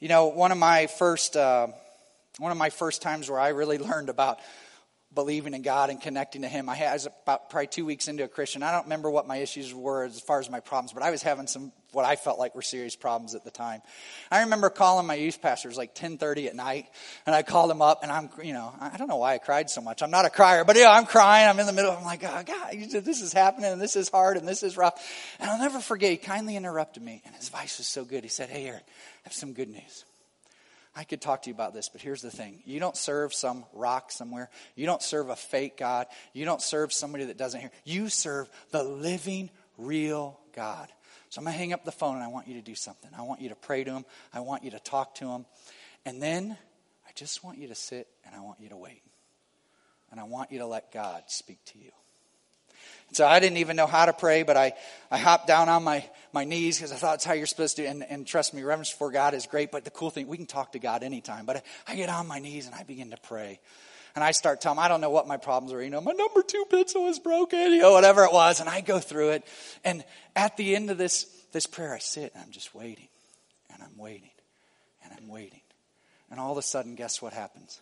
You 0.00 0.08
know, 0.08 0.28
one 0.28 0.52
of 0.52 0.56
my 0.56 0.86
first, 0.86 1.36
uh, 1.36 1.66
one 2.38 2.50
of 2.50 2.56
my 2.56 2.70
first 2.70 3.02
times 3.02 3.28
where 3.28 3.38
I 3.38 3.50
really 3.50 3.76
learned 3.76 4.08
about 4.08 4.38
believing 5.14 5.54
in 5.54 5.62
God 5.62 5.90
and 5.90 6.00
connecting 6.00 6.42
to 6.42 6.48
Him. 6.48 6.68
I, 6.68 6.92
was 6.92 7.06
about 7.06 7.50
probably 7.50 7.66
two 7.66 7.84
weeks 7.84 8.08
into 8.08 8.24
a 8.24 8.28
Christian. 8.28 8.62
I 8.62 8.72
don't 8.72 8.84
remember 8.84 9.10
what 9.10 9.26
my 9.26 9.36
issues 9.36 9.74
were 9.74 10.04
as 10.04 10.20
far 10.20 10.40
as 10.40 10.50
my 10.50 10.60
problems, 10.60 10.92
but 10.92 11.02
I 11.02 11.10
was 11.10 11.22
having 11.22 11.46
some 11.46 11.72
what 11.92 12.06
I 12.06 12.16
felt 12.16 12.38
like 12.38 12.54
were 12.54 12.62
serious 12.62 12.96
problems 12.96 13.34
at 13.34 13.44
the 13.44 13.50
time. 13.50 13.82
I 14.30 14.42
remember 14.42 14.70
calling 14.70 15.06
my 15.06 15.14
youth 15.14 15.42
pastors 15.42 15.76
like 15.76 15.94
10:30 15.94 16.48
at 16.48 16.56
night, 16.56 16.86
and 17.26 17.34
I 17.34 17.42
called 17.42 17.70
him 17.70 17.82
up, 17.82 18.02
and 18.02 18.10
I'm, 18.10 18.30
you 18.42 18.54
know, 18.54 18.74
I 18.80 18.96
don't 18.96 19.08
know 19.08 19.16
why 19.16 19.34
I 19.34 19.38
cried 19.38 19.68
so 19.68 19.80
much. 19.80 20.02
I'm 20.02 20.10
not 20.10 20.24
a 20.24 20.30
crier, 20.30 20.64
but 20.64 20.76
yeah, 20.76 20.90
I'm 20.90 21.06
crying. 21.06 21.48
I'm 21.48 21.60
in 21.60 21.66
the 21.66 21.72
middle. 21.72 21.92
I'm 21.92 22.04
like, 22.04 22.24
oh, 22.24 22.42
God, 22.44 23.04
this 23.04 23.20
is 23.20 23.32
happening, 23.32 23.72
and 23.72 23.80
this 23.80 23.96
is 23.96 24.08
hard, 24.08 24.36
and 24.36 24.48
this 24.48 24.62
is 24.62 24.76
rough. 24.76 24.94
And 25.38 25.50
I'll 25.50 25.58
never 25.58 25.80
forget. 25.80 26.10
He 26.10 26.16
kindly 26.16 26.56
interrupted 26.56 27.02
me, 27.02 27.22
and 27.24 27.34
his 27.34 27.48
voice 27.50 27.78
was 27.78 27.86
so 27.86 28.04
good. 28.04 28.24
He 28.24 28.30
said, 28.30 28.48
"Hey, 28.48 28.66
Eric, 28.66 28.84
I 28.86 29.20
have 29.24 29.34
some 29.34 29.52
good 29.52 29.68
news." 29.68 30.04
I 30.94 31.04
could 31.04 31.22
talk 31.22 31.42
to 31.42 31.50
you 31.50 31.54
about 31.54 31.72
this, 31.72 31.88
but 31.88 32.02
here's 32.02 32.20
the 32.20 32.30
thing. 32.30 32.62
You 32.66 32.78
don't 32.78 32.96
serve 32.96 33.32
some 33.32 33.64
rock 33.72 34.12
somewhere. 34.12 34.50
You 34.76 34.84
don't 34.84 35.02
serve 35.02 35.30
a 35.30 35.36
fake 35.36 35.78
God. 35.78 36.06
You 36.34 36.44
don't 36.44 36.60
serve 36.60 36.92
somebody 36.92 37.24
that 37.24 37.38
doesn't 37.38 37.60
hear. 37.60 37.70
You 37.84 38.10
serve 38.10 38.50
the 38.72 38.82
living, 38.82 39.48
real 39.78 40.38
God. 40.54 40.88
So 41.30 41.38
I'm 41.38 41.44
going 41.44 41.54
to 41.54 41.58
hang 41.58 41.72
up 41.72 41.86
the 41.86 41.92
phone 41.92 42.16
and 42.16 42.24
I 42.24 42.28
want 42.28 42.46
you 42.46 42.54
to 42.54 42.60
do 42.60 42.74
something. 42.74 43.10
I 43.16 43.22
want 43.22 43.40
you 43.40 43.48
to 43.48 43.54
pray 43.54 43.84
to 43.84 43.90
him. 43.90 44.04
I 44.34 44.40
want 44.40 44.64
you 44.64 44.70
to 44.72 44.80
talk 44.80 45.14
to 45.16 45.28
him. 45.28 45.46
And 46.04 46.22
then 46.22 46.58
I 47.06 47.10
just 47.14 47.42
want 47.42 47.56
you 47.56 47.68
to 47.68 47.74
sit 47.74 48.06
and 48.26 48.34
I 48.34 48.40
want 48.40 48.60
you 48.60 48.68
to 48.68 48.76
wait. 48.76 49.02
And 50.10 50.20
I 50.20 50.24
want 50.24 50.52
you 50.52 50.58
to 50.58 50.66
let 50.66 50.92
God 50.92 51.22
speak 51.28 51.64
to 51.66 51.78
you. 51.78 51.90
So 53.12 53.26
I 53.26 53.40
didn't 53.40 53.58
even 53.58 53.76
know 53.76 53.86
how 53.86 54.06
to 54.06 54.12
pray, 54.12 54.42
but 54.42 54.56
I, 54.56 54.72
I 55.10 55.18
hopped 55.18 55.46
down 55.46 55.68
on 55.68 55.84
my, 55.84 56.04
my 56.32 56.44
knees 56.44 56.78
because 56.78 56.92
I 56.92 56.96
thought 56.96 57.12
that's 57.12 57.24
how 57.24 57.34
you're 57.34 57.46
supposed 57.46 57.76
to. 57.76 57.84
And, 57.84 58.04
and 58.08 58.26
trust 58.26 58.54
me, 58.54 58.62
reverence 58.62 58.90
for 58.90 59.10
God 59.10 59.34
is 59.34 59.46
great, 59.46 59.70
but 59.70 59.84
the 59.84 59.90
cool 59.90 60.10
thing, 60.10 60.26
we 60.26 60.36
can 60.36 60.46
talk 60.46 60.72
to 60.72 60.78
God 60.78 61.02
anytime. 61.02 61.44
But 61.44 61.56
I, 61.56 61.62
I 61.88 61.96
get 61.96 62.08
on 62.08 62.26
my 62.26 62.38
knees 62.38 62.66
and 62.66 62.74
I 62.74 62.82
begin 62.84 63.10
to 63.10 63.18
pray. 63.18 63.60
And 64.14 64.22
I 64.22 64.32
start 64.32 64.60
telling 64.60 64.76
them, 64.76 64.84
I 64.84 64.88
don't 64.88 65.00
know 65.00 65.10
what 65.10 65.26
my 65.26 65.38
problems 65.38 65.72
were. 65.72 65.82
You 65.82 65.90
know, 65.90 66.00
my 66.00 66.12
number 66.12 66.42
two 66.42 66.64
pencil 66.70 67.08
is 67.08 67.18
broken, 67.18 67.72
you 67.72 67.78
know, 67.78 67.92
whatever 67.92 68.24
it 68.24 68.32
was. 68.32 68.60
And 68.60 68.68
I 68.68 68.82
go 68.82 68.98
through 68.98 69.30
it. 69.30 69.44
And 69.84 70.04
at 70.36 70.56
the 70.56 70.76
end 70.76 70.90
of 70.90 70.98
this, 70.98 71.24
this 71.52 71.66
prayer, 71.66 71.94
I 71.94 71.98
sit 71.98 72.32
and 72.34 72.42
I'm 72.42 72.50
just 72.50 72.74
waiting 72.74 73.08
and 73.72 73.82
I'm 73.82 73.96
waiting 73.96 74.30
and 75.04 75.12
I'm 75.16 75.28
waiting. 75.28 75.60
And 76.30 76.40
all 76.40 76.52
of 76.52 76.58
a 76.58 76.62
sudden, 76.62 76.94
guess 76.94 77.22
what 77.22 77.32
happens? 77.32 77.80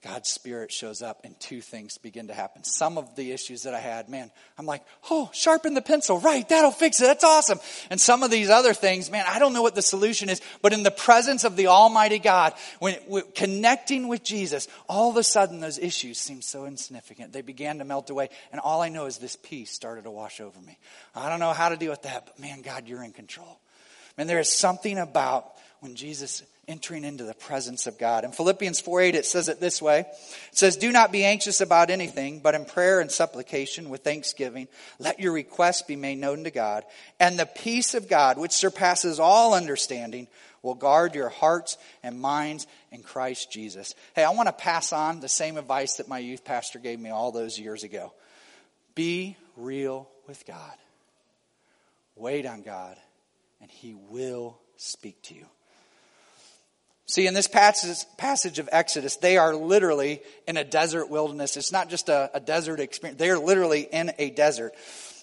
God's 0.00 0.28
Spirit 0.28 0.70
shows 0.70 1.02
up 1.02 1.22
and 1.24 1.38
two 1.40 1.60
things 1.60 1.98
begin 1.98 2.28
to 2.28 2.34
happen. 2.34 2.62
Some 2.62 2.98
of 2.98 3.16
the 3.16 3.32
issues 3.32 3.64
that 3.64 3.74
I 3.74 3.80
had, 3.80 4.08
man, 4.08 4.30
I'm 4.56 4.64
like, 4.64 4.84
oh, 5.10 5.28
sharpen 5.32 5.74
the 5.74 5.82
pencil. 5.82 6.20
Right, 6.20 6.48
that'll 6.48 6.70
fix 6.70 7.00
it. 7.00 7.04
That's 7.04 7.24
awesome. 7.24 7.58
And 7.90 8.00
some 8.00 8.22
of 8.22 8.30
these 8.30 8.48
other 8.48 8.74
things, 8.74 9.10
man, 9.10 9.24
I 9.26 9.40
don't 9.40 9.52
know 9.52 9.62
what 9.62 9.74
the 9.74 9.82
solution 9.82 10.28
is, 10.28 10.40
but 10.62 10.72
in 10.72 10.84
the 10.84 10.92
presence 10.92 11.42
of 11.42 11.56
the 11.56 11.66
Almighty 11.66 12.20
God, 12.20 12.54
when 12.78 12.96
connecting 13.34 14.06
with 14.06 14.22
Jesus, 14.22 14.68
all 14.88 15.10
of 15.10 15.16
a 15.16 15.24
sudden 15.24 15.58
those 15.58 15.80
issues 15.80 16.18
seem 16.18 16.42
so 16.42 16.64
insignificant. 16.64 17.32
They 17.32 17.42
began 17.42 17.78
to 17.78 17.84
melt 17.84 18.08
away. 18.08 18.28
And 18.52 18.60
all 18.60 18.80
I 18.82 18.90
know 18.90 19.06
is 19.06 19.18
this 19.18 19.34
peace 19.34 19.72
started 19.72 20.04
to 20.04 20.12
wash 20.12 20.40
over 20.40 20.60
me. 20.60 20.78
I 21.16 21.28
don't 21.28 21.40
know 21.40 21.52
how 21.52 21.70
to 21.70 21.76
deal 21.76 21.90
with 21.90 22.02
that, 22.02 22.26
but 22.26 22.38
man, 22.38 22.62
God, 22.62 22.86
you're 22.86 23.02
in 23.02 23.12
control. 23.12 23.58
And 24.16 24.28
there 24.28 24.38
is 24.38 24.52
something 24.52 24.96
about 24.96 25.54
when 25.80 25.96
Jesus 25.96 26.44
entering 26.68 27.02
into 27.02 27.24
the 27.24 27.34
presence 27.34 27.86
of 27.86 27.98
God. 27.98 28.24
In 28.24 28.30
Philippians 28.30 28.78
4 28.78 29.00
8, 29.00 29.14
it 29.14 29.26
says 29.26 29.48
it 29.48 29.58
this 29.58 29.82
way. 29.82 30.00
It 30.00 30.08
says, 30.52 30.76
Do 30.76 30.92
not 30.92 31.10
be 31.10 31.24
anxious 31.24 31.60
about 31.60 31.90
anything, 31.90 32.40
but 32.40 32.54
in 32.54 32.66
prayer 32.66 33.00
and 33.00 33.10
supplication 33.10 33.88
with 33.88 34.04
thanksgiving, 34.04 34.68
let 34.98 35.18
your 35.18 35.32
requests 35.32 35.82
be 35.82 35.96
made 35.96 36.18
known 36.18 36.44
to 36.44 36.50
God. 36.50 36.84
And 37.18 37.38
the 37.38 37.46
peace 37.46 37.94
of 37.94 38.08
God, 38.08 38.38
which 38.38 38.52
surpasses 38.52 39.18
all 39.18 39.54
understanding, 39.54 40.28
will 40.62 40.74
guard 40.74 41.14
your 41.14 41.30
hearts 41.30 41.78
and 42.02 42.20
minds 42.20 42.66
in 42.92 43.02
Christ 43.02 43.50
Jesus. 43.50 43.94
Hey, 44.14 44.24
I 44.24 44.30
want 44.30 44.48
to 44.48 44.52
pass 44.52 44.92
on 44.92 45.20
the 45.20 45.28
same 45.28 45.56
advice 45.56 45.94
that 45.94 46.08
my 46.08 46.18
youth 46.18 46.44
pastor 46.44 46.78
gave 46.78 47.00
me 47.00 47.10
all 47.10 47.32
those 47.32 47.58
years 47.58 47.84
ago. 47.84 48.12
Be 48.94 49.36
real 49.56 50.08
with 50.26 50.44
God. 50.46 50.74
Wait 52.16 52.46
on 52.46 52.62
God, 52.62 52.96
and 53.60 53.70
He 53.70 53.94
will 53.94 54.58
speak 54.76 55.22
to 55.22 55.34
you. 55.34 55.46
See, 57.08 57.26
in 57.26 57.32
this 57.32 57.48
passage, 57.48 58.04
passage 58.18 58.58
of 58.58 58.68
Exodus, 58.70 59.16
they 59.16 59.38
are 59.38 59.56
literally 59.56 60.20
in 60.46 60.58
a 60.58 60.64
desert 60.64 61.08
wilderness. 61.08 61.56
It's 61.56 61.72
not 61.72 61.88
just 61.88 62.10
a, 62.10 62.30
a 62.34 62.40
desert 62.40 62.80
experience. 62.80 63.18
They 63.18 63.30
are 63.30 63.38
literally 63.38 63.80
in 63.80 64.12
a 64.18 64.28
desert, 64.28 64.74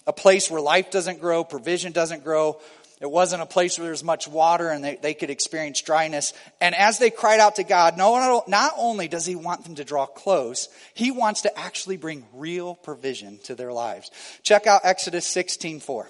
a 0.04 0.12
place 0.12 0.50
where 0.50 0.60
life 0.60 0.90
doesn't 0.90 1.20
grow, 1.20 1.44
provision 1.44 1.92
doesn't 1.92 2.24
grow. 2.24 2.60
It 3.00 3.08
wasn't 3.08 3.42
a 3.42 3.46
place 3.46 3.78
where 3.78 3.86
there's 3.86 4.02
much 4.02 4.26
water 4.26 4.70
and 4.70 4.82
they, 4.82 4.96
they 4.96 5.14
could 5.14 5.30
experience 5.30 5.80
dryness. 5.80 6.32
And 6.60 6.74
as 6.74 6.98
they 6.98 7.10
cried 7.10 7.38
out 7.38 7.56
to 7.56 7.62
God, 7.62 7.96
no, 7.96 8.42
not 8.48 8.72
only 8.76 9.06
does 9.06 9.26
he 9.26 9.36
want 9.36 9.62
them 9.62 9.76
to 9.76 9.84
draw 9.84 10.06
close, 10.06 10.68
he 10.94 11.12
wants 11.12 11.42
to 11.42 11.56
actually 11.56 11.98
bring 11.98 12.24
real 12.32 12.74
provision 12.74 13.38
to 13.44 13.54
their 13.54 13.72
lives. 13.72 14.10
Check 14.42 14.66
out 14.66 14.80
Exodus 14.82 15.26
16, 15.26 15.80
4. 15.80 16.08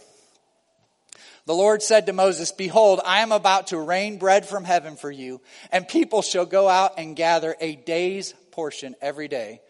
The 1.47 1.55
Lord 1.55 1.83
said 1.83 2.07
to 2.07 2.12
Moses, 2.12 2.53
Behold, 2.53 3.00
I 3.05 3.21
am 3.21 3.33
about 3.33 3.69
to 3.69 3.79
rain 3.79 4.19
bread 4.19 4.47
from 4.47 4.65
heaven 4.65 4.97
for 4.97 5.11
you, 5.11 5.41
and 5.73 5.88
people 5.88 6.23
shall 6.23 6.47
go 6.47 6.69
out 6.69 6.95
and 6.99 7.17
gather 7.17 7.57
a 7.61 7.76
day's 7.76 8.35
portion 8.50 8.95
every 9.00 9.29
day 9.29 9.61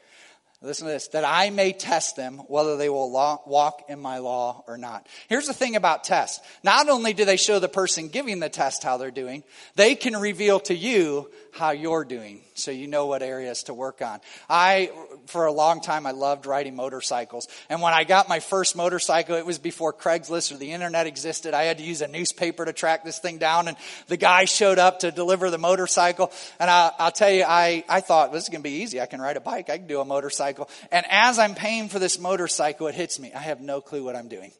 Listen 0.62 0.86
to 0.86 0.92
this, 0.92 1.08
that 1.08 1.24
I 1.24 1.50
may 1.50 1.72
test 1.72 2.16
them 2.16 2.38
whether 2.48 2.76
they 2.76 2.88
will 2.88 3.10
walk 3.10 3.84
in 3.88 4.00
my 4.00 4.18
law 4.18 4.64
or 4.66 4.78
not. 4.78 5.06
Here's 5.28 5.46
the 5.46 5.52
thing 5.52 5.76
about 5.76 6.02
tests. 6.02 6.44
Not 6.64 6.88
only 6.88 7.12
do 7.12 7.24
they 7.24 7.36
show 7.36 7.58
the 7.58 7.68
person 7.68 8.08
giving 8.08 8.40
the 8.40 8.48
test 8.48 8.82
how 8.82 8.96
they're 8.96 9.10
doing, 9.10 9.44
they 9.74 9.94
can 9.94 10.16
reveal 10.16 10.58
to 10.60 10.74
you 10.74 11.30
how 11.52 11.70
you're 11.70 12.04
doing 12.04 12.40
so 12.56 12.70
you 12.70 12.86
know 12.86 13.06
what 13.06 13.22
areas 13.22 13.64
to 13.64 13.74
work 13.74 14.02
on. 14.02 14.20
I, 14.48 14.90
for 15.26 15.46
a 15.46 15.52
long 15.52 15.80
time, 15.80 16.06
I 16.06 16.10
loved 16.10 16.46
riding 16.46 16.76
motorcycles. 16.76 17.48
And 17.68 17.80
when 17.80 17.92
I 17.92 18.04
got 18.04 18.28
my 18.28 18.40
first 18.40 18.76
motorcycle, 18.76 19.36
it 19.36 19.46
was 19.46 19.58
before 19.58 19.92
Craigslist 19.92 20.52
or 20.52 20.56
the 20.56 20.72
internet 20.72 21.06
existed. 21.06 21.54
I 21.54 21.64
had 21.64 21.78
to 21.78 21.84
use 21.84 22.02
a 22.02 22.08
newspaper 22.08 22.64
to 22.64 22.72
track 22.72 23.04
this 23.04 23.18
thing 23.18 23.38
down 23.38 23.68
and 23.68 23.76
the 24.08 24.16
guy 24.16 24.44
showed 24.44 24.78
up 24.78 25.00
to 25.00 25.10
deliver 25.10 25.50
the 25.50 25.58
motorcycle. 25.58 26.32
And 26.58 26.70
I, 26.70 26.92
will 26.98 27.10
tell 27.10 27.30
you, 27.30 27.44
I, 27.46 27.84
I 27.88 28.00
thought 28.00 28.32
this 28.32 28.44
is 28.44 28.48
going 28.48 28.62
to 28.62 28.68
be 28.68 28.82
easy. 28.82 29.00
I 29.00 29.06
can 29.06 29.20
ride 29.20 29.36
a 29.36 29.40
bike. 29.40 29.70
I 29.70 29.78
can 29.78 29.86
do 29.86 30.00
a 30.00 30.04
motorcycle 30.04 30.16
motorcycle. 30.16 30.68
And 30.90 31.06
as 31.10 31.38
I'm 31.38 31.54
paying 31.54 31.88
for 31.88 31.98
this 31.98 32.18
motorcycle, 32.18 32.86
it 32.88 32.94
hits 32.94 33.18
me. 33.18 33.32
I 33.32 33.40
have 33.40 33.60
no 33.60 33.80
clue 33.80 34.04
what 34.04 34.16
I'm 34.16 34.28
doing. 34.28 34.52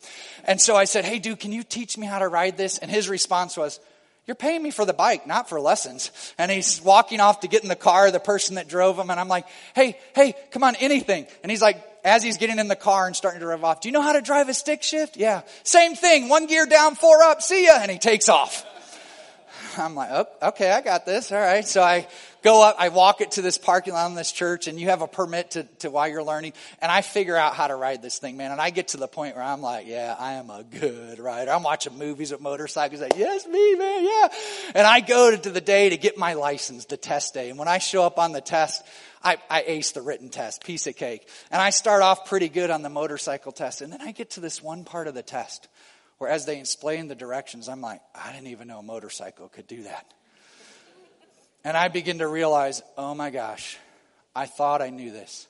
And 0.45 0.61
so 0.61 0.77
I 0.77 0.85
said, 0.85 1.05
Hey, 1.05 1.19
dude, 1.19 1.41
can 1.41 1.53
you 1.53 1.63
teach 1.63 1.99
me 1.99 2.07
how 2.07 2.19
to 2.19 2.29
ride 2.29 2.57
this? 2.57 2.79
And 2.79 2.91
his 2.91 3.09
response 3.09 3.57
was, 3.57 3.81
you're 4.27 4.35
paying 4.35 4.63
me 4.63 4.71
for 4.71 4.85
the 4.85 4.93
bike, 4.93 5.27
not 5.27 5.49
for 5.49 5.61
lessons. 5.61 6.11
And 6.37 6.51
he's 6.51 6.83
walking 6.83 7.21
off 7.21 7.41
to 7.41 7.49
get 7.49 7.63
in 7.63 7.69
the 7.69 7.77
car, 7.77 8.11
the 8.11 8.19
person 8.19 8.57
that 8.57 8.69
drove 8.69 8.99
him. 8.99 9.11
And 9.11 9.21
I'm 9.21 9.29
like, 9.29 9.47
hey, 9.75 9.99
hey, 10.15 10.35
come 10.51 10.65
on, 10.65 10.75
anything. 10.77 11.27
And 11.43 11.51
he's 11.51 11.63
like, 11.63 11.83
as 12.05 12.23
he's 12.23 12.37
getting 12.37 12.59
in 12.59 12.69
the 12.69 12.77
car 12.77 13.07
and 13.07 13.15
starting 13.15 13.41
to 13.41 13.47
rev 13.47 13.65
off, 13.65 13.81
do 13.81 13.89
you 13.89 13.93
know 13.93 14.03
how 14.03 14.13
to 14.13 14.21
drive 14.21 14.49
a 14.49 14.55
stick 14.55 14.83
shift? 14.83 15.17
Yeah. 15.17 15.43
Same 15.63 15.95
thing. 15.95 16.29
One 16.29 16.47
gear 16.47 16.67
down, 16.67 16.97
four 16.97 17.23
up. 17.23 17.41
See 17.41 17.67
ya. 17.67 17.79
And 17.81 17.91
he 17.91 17.99
takes 17.99 18.29
off. 18.29 18.65
I'm 19.79 19.95
like, 19.95 20.11
oh, 20.11 20.27
okay, 20.49 20.73
I 20.73 20.81
got 20.81 21.07
this. 21.07 21.31
All 21.31 21.39
right. 21.39 21.67
So 21.67 21.83
I 21.83 22.09
go 22.47 22.63
up, 22.63 22.77
I 22.79 22.91
walk 22.91 23.21
it 23.21 23.33
to 23.33 23.43
this 23.43 23.59
parking 23.59 23.93
lot 23.93 24.09
in 24.09 24.15
this 24.15 24.31
church, 24.31 24.69
and 24.69 24.79
you 24.79 24.87
have 24.91 25.03
a 25.03 25.09
permit 25.09 25.51
to, 25.53 25.65
to 25.81 25.91
while 25.91 26.07
you're 26.07 26.23
learning, 26.23 26.53
and 26.81 26.93
I 26.93 27.03
figure 27.03 27.35
out 27.35 27.57
how 27.57 27.67
to 27.67 27.75
ride 27.75 28.03
this 28.03 28.21
thing, 28.21 28.37
man. 28.37 28.53
And 28.53 28.61
I 28.61 28.71
get 28.71 28.89
to 28.89 28.99
the 28.99 29.09
point 29.09 29.35
where 29.35 29.45
I'm 29.45 29.61
like, 29.61 29.89
yeah, 29.89 30.15
I 30.17 30.35
am 30.35 30.49
a 30.51 30.63
good 30.63 31.19
rider. 31.19 31.51
I'm 31.51 31.65
watching 31.65 31.99
movies 31.99 32.31
with 32.31 32.41
motorcycles. 32.41 33.01
Like, 33.01 33.17
yes, 33.17 33.49
me, 33.49 33.75
man, 33.75 34.05
yeah. 34.05 34.29
And 34.77 34.87
I 34.87 35.01
go 35.01 35.33
to, 35.33 35.39
to 35.39 35.51
the 35.51 35.61
day 35.61 35.89
to 35.89 35.97
get 35.97 36.19
my 36.19 36.35
license, 36.35 36.85
the 36.85 36.97
test 36.97 37.35
day. 37.35 37.51
And 37.51 37.59
when 37.59 37.67
I 37.67 37.79
show 37.79 38.05
up 38.05 38.17
on 38.17 38.31
the 38.31 38.41
test, 38.41 38.85
I, 39.25 39.39
I 39.51 39.65
ace 39.67 39.91
the 39.91 40.03
written 40.03 40.29
test, 40.29 40.65
piece 40.65 40.87
of 40.87 40.95
cake. 40.95 41.29
And 41.51 41.61
I 41.61 41.71
start 41.71 42.03
off 42.03 42.27
pretty 42.27 42.49
good 42.49 42.71
on 42.71 42.83
the 42.83 42.91
motorcycle 42.91 43.51
test. 43.51 43.81
And 43.81 43.93
then 43.93 44.03
I 44.03 44.13
get 44.13 44.31
to 44.31 44.41
this 44.41 44.63
one 44.63 44.85
part 44.85 45.09
of 45.09 45.15
the 45.15 45.23
test 45.23 45.67
where 46.19 46.31
as 46.31 46.47
they 46.47 46.61
explain 46.61 47.09
the 47.09 47.17
directions, 47.17 47.69
I'm 47.69 47.81
like, 47.81 48.03
I 48.15 48.31
didn't 48.31 48.49
even 48.49 48.69
know 48.69 48.79
a 48.79 48.85
motorcycle 48.85 49.49
could 49.49 49.67
do 49.67 49.83
that. 49.83 50.07
And 51.67 51.77
I 51.77 51.89
begin 51.89 52.19
to 52.19 52.29
realize, 52.29 52.81
oh 52.97 53.13
my 53.17 53.31
gosh, 53.31 53.77
I 54.37 54.47
thought 54.47 54.81
I 54.81 54.91
knew 54.91 55.11
this, 55.11 55.49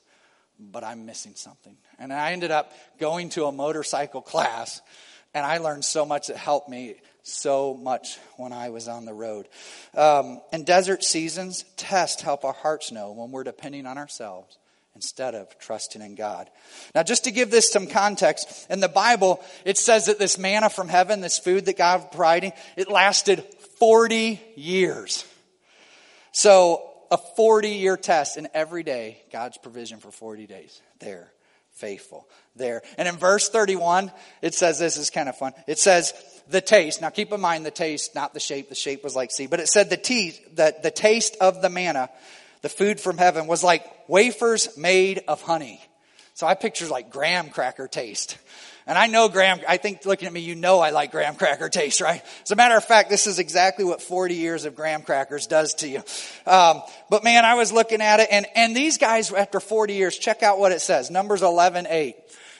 but 0.59 0.83
I'm 0.83 1.05
missing 1.05 1.33
something. 1.35 1.77
And 1.99 2.11
I 2.11 2.31
ended 2.31 2.49
up 2.49 2.73
going 2.99 3.29
to 3.29 3.45
a 3.45 3.51
motorcycle 3.51 4.21
class, 4.23 4.81
and 5.35 5.45
I 5.45 5.59
learned 5.59 5.85
so 5.85 6.07
much 6.07 6.25
that 6.27 6.37
helped 6.37 6.69
me 6.69 6.95
so 7.21 7.75
much 7.75 8.17
when 8.37 8.51
I 8.51 8.69
was 8.69 8.87
on 8.87 9.05
the 9.05 9.13
road. 9.13 9.47
Um, 9.93 10.41
in 10.51 10.63
desert 10.63 11.03
seasons, 11.03 11.65
tests 11.75 12.23
help 12.23 12.45
our 12.45 12.53
hearts 12.53 12.91
know 12.91 13.11
when 13.11 13.29
we're 13.29 13.43
depending 13.43 13.85
on 13.85 13.99
ourselves 13.99 14.57
instead 14.95 15.35
of 15.35 15.55
trusting 15.59 16.01
in 16.01 16.15
God. 16.15 16.49
Now, 16.95 17.03
just 17.03 17.25
to 17.25 17.31
give 17.31 17.51
this 17.51 17.71
some 17.71 17.85
context, 17.85 18.65
in 18.71 18.79
the 18.79 18.89
Bible, 18.89 19.39
it 19.65 19.77
says 19.77 20.07
that 20.07 20.17
this 20.17 20.39
manna 20.39 20.71
from 20.71 20.87
heaven, 20.87 21.21
this 21.21 21.37
food 21.37 21.65
that 21.65 21.77
God 21.77 22.09
providing, 22.09 22.53
it 22.75 22.89
lasted 22.89 23.43
40 23.77 24.41
years. 24.55 25.23
So, 26.37 26.83
a 27.09 27.17
40 27.17 27.69
year 27.69 27.97
test, 27.97 28.37
and 28.37 28.47
every 28.53 28.83
day, 28.83 29.23
God's 29.33 29.57
provision 29.57 29.97
for 29.97 30.11
40 30.11 30.45
days. 30.45 30.79
There, 30.99 31.33
faithful. 31.71 32.29
There. 32.55 32.83
And 32.99 33.07
in 33.07 33.15
verse 33.15 33.49
31, 33.49 34.11
it 34.43 34.53
says 34.53 34.77
this 34.77 34.97
is 34.97 35.09
kind 35.09 35.29
of 35.29 35.35
fun. 35.35 35.53
It 35.65 35.79
says, 35.79 36.13
the 36.47 36.61
taste. 36.61 37.01
Now 37.01 37.09
keep 37.09 37.31
in 37.31 37.41
mind 37.41 37.65
the 37.65 37.71
taste, 37.71 38.13
not 38.13 38.35
the 38.35 38.39
shape. 38.39 38.69
The 38.69 38.75
shape 38.75 39.03
was 39.03 39.15
like 39.15 39.31
sea. 39.31 39.47
But 39.47 39.61
it 39.61 39.67
said 39.67 39.89
the, 39.89 39.97
tea, 39.97 40.35
the, 40.53 40.75
the 40.83 40.91
taste 40.91 41.35
of 41.41 41.63
the 41.63 41.69
manna 41.69 42.07
the 42.61 42.69
food 42.69 42.99
from 42.99 43.17
heaven 43.17 43.47
was 43.47 43.63
like 43.63 43.83
wafers 44.07 44.77
made 44.77 45.23
of 45.27 45.41
honey. 45.41 45.81
So 46.35 46.45
I 46.45 46.53
picture 46.53 46.87
like 46.87 47.09
graham 47.09 47.49
cracker 47.49 47.87
taste. 47.87 48.37
And 48.87 48.97
I 48.97 49.07
know 49.07 49.27
graham, 49.27 49.59
I 49.67 49.75
think 49.75 50.05
looking 50.05 50.27
at 50.27 50.33
me, 50.33 50.39
you 50.39 50.55
know 50.55 50.79
I 50.79 50.91
like 50.91 51.11
graham 51.11 51.35
cracker 51.35 51.67
taste, 51.67 51.99
right? 51.99 52.23
As 52.43 52.51
a 52.51 52.55
matter 52.55 52.77
of 52.77 52.85
fact, 52.85 53.09
this 53.09 53.27
is 53.27 53.37
exactly 53.37 53.83
what 53.83 54.01
40 54.01 54.35
years 54.35 54.63
of 54.63 54.75
graham 54.75 55.01
crackers 55.01 55.45
does 55.45 55.73
to 55.75 55.89
you. 55.89 56.01
Um, 56.45 56.81
but 57.09 57.25
man, 57.25 57.43
I 57.43 57.55
was 57.55 57.73
looking 57.73 58.01
at 58.01 58.21
it 58.21 58.29
and, 58.31 58.45
and 58.55 58.75
these 58.75 58.97
guys, 58.97 59.31
after 59.33 59.59
40 59.59 59.93
years, 59.93 60.17
check 60.17 60.41
out 60.41 60.57
what 60.57 60.71
it 60.71 60.79
says. 60.79 61.11
Numbers 61.11 61.41
11, 61.41 61.87
8. 61.89 62.15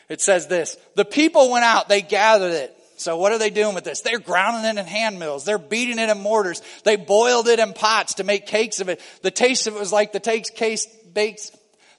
It 0.09 0.21
says 0.21 0.47
this, 0.47 0.77
the 0.95 1.05
people 1.05 1.49
went 1.49 1.63
out, 1.63 1.87
they 1.87 2.01
gathered 2.01 2.53
it. 2.53 2.73
So 2.97 3.17
what 3.17 3.31
are 3.31 3.37
they 3.37 3.51
doing 3.51 3.75
with 3.75 3.83
this? 3.83 4.01
They're 4.01 4.19
grounding 4.19 4.65
it 4.65 4.79
in 4.79 4.85
hand 4.87 5.19
mills. 5.19 5.45
They're 5.45 5.59
beating 5.59 5.99
it 5.99 6.09
in 6.09 6.17
mortars. 6.17 6.61
They 6.83 6.95
boiled 6.95 7.47
it 7.47 7.59
in 7.59 7.73
pots 7.73 8.15
to 8.15 8.23
make 8.23 8.47
cakes 8.47 8.81
of 8.81 8.89
it. 8.89 8.99
The 9.21 9.31
taste 9.31 9.67
of 9.67 9.75
it 9.75 9.79
was 9.79 9.93
like 9.93 10.13
the 10.13 10.19
taste 10.19 10.55
case 10.55 10.87
bakes. 11.13 11.51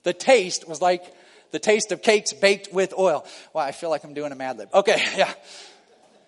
The 0.02 0.12
taste 0.12 0.68
was 0.68 0.82
like 0.82 1.04
the 1.50 1.58
taste 1.58 1.92
of 1.92 2.02
cakes 2.02 2.32
baked 2.32 2.72
with 2.72 2.94
oil. 2.98 3.24
Wow, 3.52 3.62
I 3.62 3.72
feel 3.72 3.90
like 3.90 4.04
I'm 4.04 4.14
doing 4.14 4.32
a 4.32 4.34
Mad 4.34 4.58
Lib. 4.58 4.68
Okay, 4.72 5.02
yeah. 5.16 5.32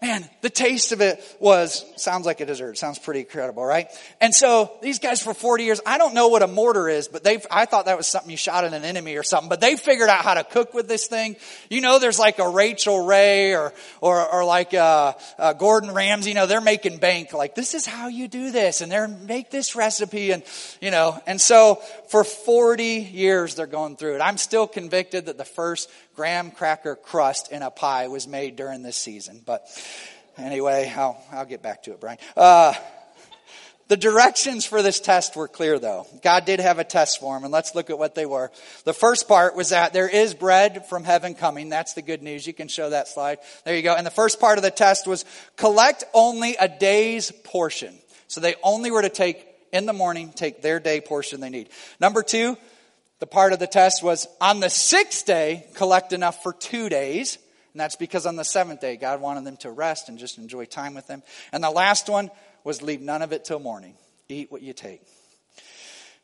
Man, 0.02 0.26
the 0.40 0.49
taste 0.49 0.92
of 0.92 1.02
it 1.02 1.23
was, 1.40 1.85
sounds 1.97 2.25
like 2.25 2.40
a 2.40 2.47
dessert. 2.47 2.78
Sounds 2.78 2.99
pretty 2.99 3.21
incredible, 3.21 3.62
right? 3.62 3.87
And 4.19 4.35
so 4.35 4.73
these 4.80 4.99
guys 4.99 5.23
for 5.23 5.35
40 5.35 5.64
years, 5.64 5.80
I 5.85 5.99
don't 5.99 6.14
know 6.14 6.28
what 6.28 6.42
a 6.42 6.47
mortar 6.47 6.88
is, 6.88 7.07
but 7.07 7.23
they've, 7.23 7.47
I 7.50 7.66
thought 7.66 7.85
that 7.85 7.99
was 7.99 8.07
something 8.07 8.30
you 8.30 8.38
shot 8.38 8.64
at 8.64 8.73
an 8.73 8.83
enemy 8.83 9.16
or 9.16 9.23
something, 9.23 9.50
but 9.50 9.61
they 9.61 9.76
figured 9.76 10.09
out 10.09 10.25
how 10.25 10.33
to 10.33 10.45
cook 10.45 10.73
with 10.73 10.88
this 10.88 11.07
thing. 11.07 11.37
You 11.69 11.83
know, 11.83 11.99
there's 11.99 12.19
like 12.19 12.38
a 12.38 12.49
Rachael 12.49 13.04
Ray 13.04 13.54
or, 13.54 13.75
or, 14.00 14.26
or 14.26 14.42
like, 14.42 14.73
uh, 14.73 15.12
uh, 15.38 15.52
Gordon 15.52 15.92
Ramsay, 15.92 16.30
you 16.30 16.35
know, 16.35 16.47
they're 16.47 16.62
making 16.62 16.97
bank. 16.97 17.35
Like, 17.35 17.54
this 17.54 17.75
is 17.75 17.85
how 17.85 18.09
you 18.09 18.26
do 18.26 18.52
this. 18.52 18.80
And 18.80 18.90
they're, 18.90 19.07
make 19.07 19.50
this 19.50 19.76
recipe 19.76 20.30
and, 20.30 20.42
you 20.80 20.90
know, 20.90 21.21
and 21.26 21.38
so 21.38 21.75
for 22.09 22.25
40 22.25 22.85
years 22.85 23.54
they're 23.54 23.66
going 23.66 23.97
through 23.97 24.14
it. 24.14 24.21
I'm 24.21 24.38
still 24.38 24.66
convicted 24.66 25.26
that 25.26 25.37
the 25.37 25.45
first 25.45 25.90
graham 26.21 26.50
cracker 26.50 26.97
crust 26.97 27.50
in 27.50 27.62
a 27.62 27.71
pie 27.71 28.09
was 28.09 28.29
made 28.29 28.55
during 28.55 28.83
this 28.83 28.99
season. 28.99 29.41
But 29.43 29.67
anyway, 30.37 30.93
I'll, 30.95 31.19
I'll 31.33 31.47
get 31.47 31.62
back 31.62 31.85
to 31.85 31.93
it, 31.93 32.00
Brian. 32.00 32.19
Uh, 32.37 32.75
the 33.89 33.97
directions 33.97 34.67
for 34.67 34.83
this 34.83 35.00
test 35.00 35.35
were 35.35 35.49
clear 35.49 35.79
though. 35.79 36.07
God 36.23 36.45
did 36.45 36.61
have 36.61 36.79
a 36.79 36.85
test 36.85 37.21
for 37.21 37.35
him 37.35 37.45
and 37.45 37.50
let's 37.50 37.75
look 37.75 37.89
at 37.89 37.99
what 37.99 38.15
they 38.15 38.27
were. 38.27 38.53
The 38.85 38.93
first 38.93 39.29
part 39.29 39.57
was 39.57 39.71
that 39.71 39.95
there 39.95 40.11
is 40.11 40.35
bread 40.35 40.85
from 40.91 41.05
heaven 41.05 41.35
coming. 41.35 41.71
That's 41.71 41.95
the 41.95 42.03
good 42.03 42.23
news. 42.23 42.47
You 42.47 42.53
can 42.53 42.69
show 42.69 42.91
that 42.91 43.09
slide. 43.09 43.39
There 43.65 43.75
you 43.75 43.81
go. 43.81 43.95
And 43.95 44.07
the 44.07 44.11
first 44.11 44.41
part 44.41 44.59
of 44.59 44.62
the 44.62 44.71
test 44.71 45.07
was 45.07 45.25
collect 45.57 46.05
only 46.12 46.55
a 46.57 46.69
day's 46.69 47.31
portion. 47.45 47.95
So 48.29 48.43
they 48.43 48.57
only 48.62 48.91
were 48.91 49.00
to 49.00 49.09
take 49.09 49.47
in 49.73 49.87
the 49.87 49.95
morning, 49.95 50.33
take 50.35 50.61
their 50.61 50.81
day 50.81 51.00
portion 51.00 51.41
they 51.41 51.49
need. 51.49 51.71
Number 51.99 52.23
two, 52.23 52.59
the 53.21 53.27
part 53.27 53.53
of 53.53 53.59
the 53.59 53.67
test 53.67 54.03
was 54.03 54.27
on 54.41 54.61
the 54.61 54.71
sixth 54.71 55.27
day, 55.27 55.67
collect 55.75 56.12
enough 56.12 56.43
for 56.43 56.53
two 56.53 56.89
days. 56.89 57.39
And 57.73 57.81
that's 57.81 57.97
because 57.97 58.27
on 58.27 58.35
the 58.35 58.45
seventh 58.45 58.81
day, 58.81 58.97
God 58.97 59.21
wanted 59.21 59.45
them 59.45 59.57
to 59.59 59.71
rest 59.71 60.09
and 60.09 60.19
just 60.19 60.39
enjoy 60.39 60.65
time 60.65 60.95
with 60.95 61.07
Him. 61.07 61.23
And 61.53 61.62
the 61.62 61.71
last 61.71 62.09
one 62.09 62.31
was 62.65 62.83
leave 62.83 63.00
none 63.00 63.23
of 63.23 63.33
it 63.33 63.45
till 63.45 63.61
morning. 63.61 63.95
Eat 64.29 64.50
what 64.50 64.62
you 64.62 64.73
take. 64.73 65.03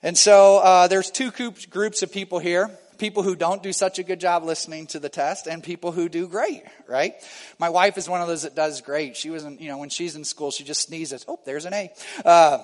And 0.03 0.19
so 0.19 0.59
uh, 0.59 0.89
there's 0.89 1.11
two 1.11 1.31
groups 1.71 2.03
of 2.03 2.13
people 2.13 2.39
here 2.39 2.71
people 2.99 3.23
who 3.23 3.37
don't 3.37 3.63
do 3.63 3.75
such 3.75 3.99
a 3.99 4.03
good 4.03 4.19
job 4.19 4.43
listening 4.43 4.87
to 4.87 4.99
the 4.99 5.11
test 5.11 5.47
and 5.47 5.63
people 5.63 5.93
who 5.93 6.09
do 6.09 6.27
great, 6.29 6.63
right? 6.89 7.13
My 7.59 7.69
wife 7.69 7.99
is 7.99 8.09
one 8.09 8.23
of 8.23 8.27
those 8.27 8.43
that 8.43 8.55
does 8.55 8.81
great. 8.81 9.19
She 9.19 9.29
wasn't, 9.29 9.61
you 9.61 9.69
know, 9.69 9.77
when 9.77 9.91
she's 9.91 10.17
in 10.17 10.25
school, 10.25 10.51
she 10.51 10.65
just 10.65 10.81
sneezes. 10.81 11.23
Oh, 11.29 11.39
there's 11.45 11.67
an 11.67 11.75
A. 11.75 11.91
Uh, 12.25 12.59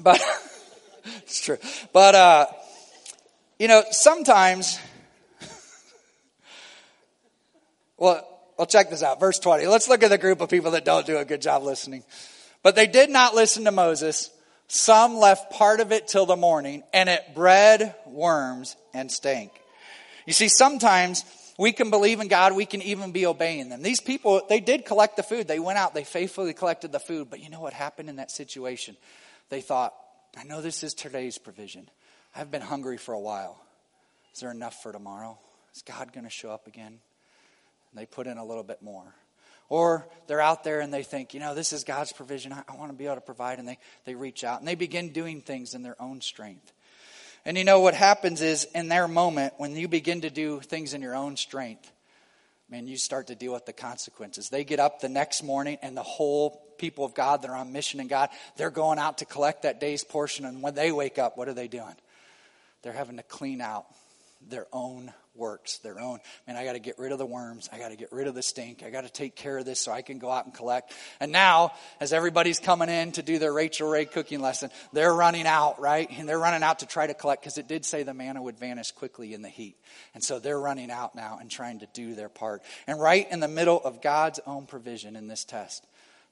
but 0.00 0.18
it's 1.22 1.42
true. 1.42 1.58
But, 1.92 2.14
uh, 2.14 2.46
you 3.58 3.68
know, 3.68 3.84
sometimes, 3.90 4.78
well, 7.96 8.26
well, 8.58 8.66
check 8.66 8.90
this 8.90 9.02
out. 9.02 9.20
Verse 9.20 9.38
20. 9.38 9.66
Let's 9.66 9.88
look 9.88 10.02
at 10.02 10.08
the 10.08 10.18
group 10.18 10.40
of 10.40 10.48
people 10.48 10.72
that 10.72 10.84
don't 10.84 11.06
do 11.06 11.18
a 11.18 11.24
good 11.24 11.42
job 11.42 11.62
listening. 11.62 12.04
But 12.62 12.74
they 12.74 12.86
did 12.86 13.10
not 13.10 13.34
listen 13.34 13.64
to 13.64 13.70
Moses. 13.70 14.30
Some 14.68 15.16
left 15.16 15.52
part 15.52 15.80
of 15.80 15.92
it 15.92 16.08
till 16.08 16.26
the 16.26 16.36
morning, 16.36 16.82
and 16.92 17.08
it 17.08 17.22
bred 17.34 17.94
worms 18.06 18.76
and 18.92 19.10
stank. 19.10 19.52
You 20.26 20.32
see, 20.32 20.48
sometimes 20.48 21.24
we 21.58 21.72
can 21.72 21.90
believe 21.90 22.20
in 22.20 22.28
God, 22.28 22.54
we 22.54 22.66
can 22.66 22.82
even 22.82 23.12
be 23.12 23.26
obeying 23.26 23.68
them. 23.68 23.82
These 23.82 24.00
people, 24.00 24.42
they 24.48 24.60
did 24.60 24.84
collect 24.84 25.16
the 25.16 25.22
food. 25.22 25.46
They 25.46 25.60
went 25.60 25.78
out, 25.78 25.94
they 25.94 26.04
faithfully 26.04 26.52
collected 26.52 26.92
the 26.92 26.98
food. 26.98 27.30
But 27.30 27.40
you 27.40 27.50
know 27.50 27.60
what 27.60 27.72
happened 27.72 28.08
in 28.08 28.16
that 28.16 28.30
situation? 28.30 28.96
They 29.48 29.60
thought, 29.60 29.94
I 30.36 30.44
know 30.44 30.60
this 30.60 30.82
is 30.82 30.92
today's 30.92 31.38
provision. 31.38 31.88
I've 32.36 32.50
been 32.50 32.60
hungry 32.60 32.98
for 32.98 33.14
a 33.14 33.18
while. 33.18 33.58
Is 34.34 34.40
there 34.40 34.50
enough 34.50 34.82
for 34.82 34.92
tomorrow? 34.92 35.38
Is 35.74 35.80
God 35.80 36.12
going 36.12 36.24
to 36.24 36.30
show 36.30 36.50
up 36.50 36.66
again? 36.66 36.86
And 36.88 37.00
they 37.94 38.04
put 38.04 38.26
in 38.26 38.36
a 38.36 38.44
little 38.44 38.62
bit 38.62 38.82
more. 38.82 39.14
Or 39.70 40.06
they're 40.26 40.42
out 40.42 40.62
there 40.62 40.80
and 40.80 40.92
they 40.92 41.02
think, 41.02 41.32
you 41.32 41.40
know, 41.40 41.54
this 41.54 41.72
is 41.72 41.82
God's 41.82 42.12
provision. 42.12 42.52
I, 42.52 42.62
I 42.68 42.76
want 42.76 42.92
to 42.92 42.96
be 42.96 43.06
able 43.06 43.14
to 43.14 43.20
provide. 43.22 43.58
And 43.58 43.66
they, 43.66 43.78
they 44.04 44.14
reach 44.14 44.44
out 44.44 44.58
and 44.58 44.68
they 44.68 44.74
begin 44.74 45.12
doing 45.12 45.40
things 45.40 45.74
in 45.74 45.82
their 45.82 46.00
own 46.00 46.20
strength. 46.20 46.72
And 47.46 47.56
you 47.56 47.64
know 47.64 47.80
what 47.80 47.94
happens 47.94 48.42
is 48.42 48.66
in 48.74 48.88
their 48.88 49.08
moment, 49.08 49.54
when 49.56 49.74
you 49.74 49.88
begin 49.88 50.20
to 50.20 50.30
do 50.30 50.60
things 50.60 50.92
in 50.92 51.00
your 51.00 51.14
own 51.14 51.36
strength, 51.36 51.90
man, 52.68 52.86
you 52.86 52.98
start 52.98 53.28
to 53.28 53.34
deal 53.34 53.54
with 53.54 53.64
the 53.64 53.72
consequences. 53.72 54.50
They 54.50 54.62
get 54.62 54.78
up 54.78 55.00
the 55.00 55.08
next 55.08 55.42
morning 55.42 55.78
and 55.80 55.96
the 55.96 56.02
whole 56.02 56.60
people 56.76 57.06
of 57.06 57.14
God 57.14 57.42
that 57.42 57.50
are 57.50 57.56
on 57.56 57.72
mission 57.72 57.98
in 57.98 58.08
God, 58.08 58.28
they're 58.58 58.70
going 58.70 58.98
out 58.98 59.18
to 59.18 59.24
collect 59.24 59.62
that 59.62 59.80
day's 59.80 60.04
portion. 60.04 60.44
And 60.44 60.60
when 60.60 60.74
they 60.74 60.92
wake 60.92 61.18
up, 61.18 61.38
what 61.38 61.48
are 61.48 61.54
they 61.54 61.68
doing? 61.68 61.94
They're 62.86 62.92
having 62.92 63.16
to 63.16 63.24
clean 63.24 63.60
out 63.60 63.84
their 64.48 64.68
own 64.72 65.12
works, 65.34 65.78
their 65.78 65.98
own. 65.98 66.20
Man, 66.46 66.54
I 66.54 66.64
got 66.64 66.74
to 66.74 66.78
get 66.78 67.00
rid 67.00 67.10
of 67.10 67.18
the 67.18 67.26
worms. 67.26 67.68
I 67.72 67.80
got 67.80 67.88
to 67.88 67.96
get 67.96 68.12
rid 68.12 68.28
of 68.28 68.36
the 68.36 68.44
stink. 68.44 68.84
I 68.84 68.90
got 68.90 69.00
to 69.00 69.10
take 69.10 69.34
care 69.34 69.58
of 69.58 69.64
this 69.64 69.80
so 69.80 69.90
I 69.90 70.02
can 70.02 70.20
go 70.20 70.30
out 70.30 70.44
and 70.44 70.54
collect. 70.54 70.92
And 71.18 71.32
now, 71.32 71.72
as 71.98 72.12
everybody's 72.12 72.60
coming 72.60 72.88
in 72.88 73.10
to 73.10 73.24
do 73.24 73.40
their 73.40 73.52
Rachael 73.52 73.88
Ray 73.88 74.04
cooking 74.04 74.38
lesson, 74.38 74.70
they're 74.92 75.12
running 75.12 75.48
out, 75.48 75.80
right? 75.80 76.08
And 76.16 76.28
they're 76.28 76.38
running 76.38 76.62
out 76.62 76.78
to 76.78 76.86
try 76.86 77.08
to 77.08 77.14
collect 77.14 77.42
because 77.42 77.58
it 77.58 77.66
did 77.66 77.84
say 77.84 78.04
the 78.04 78.14
manna 78.14 78.40
would 78.40 78.56
vanish 78.56 78.92
quickly 78.92 79.34
in 79.34 79.42
the 79.42 79.48
heat. 79.48 79.76
And 80.14 80.22
so 80.22 80.38
they're 80.38 80.60
running 80.60 80.92
out 80.92 81.16
now 81.16 81.38
and 81.40 81.50
trying 81.50 81.80
to 81.80 81.88
do 81.92 82.14
their 82.14 82.28
part. 82.28 82.62
And 82.86 83.00
right 83.00 83.26
in 83.28 83.40
the 83.40 83.48
middle 83.48 83.80
of 83.82 84.00
God's 84.00 84.38
own 84.46 84.66
provision 84.66 85.16
in 85.16 85.26
this 85.26 85.44
test, 85.44 85.84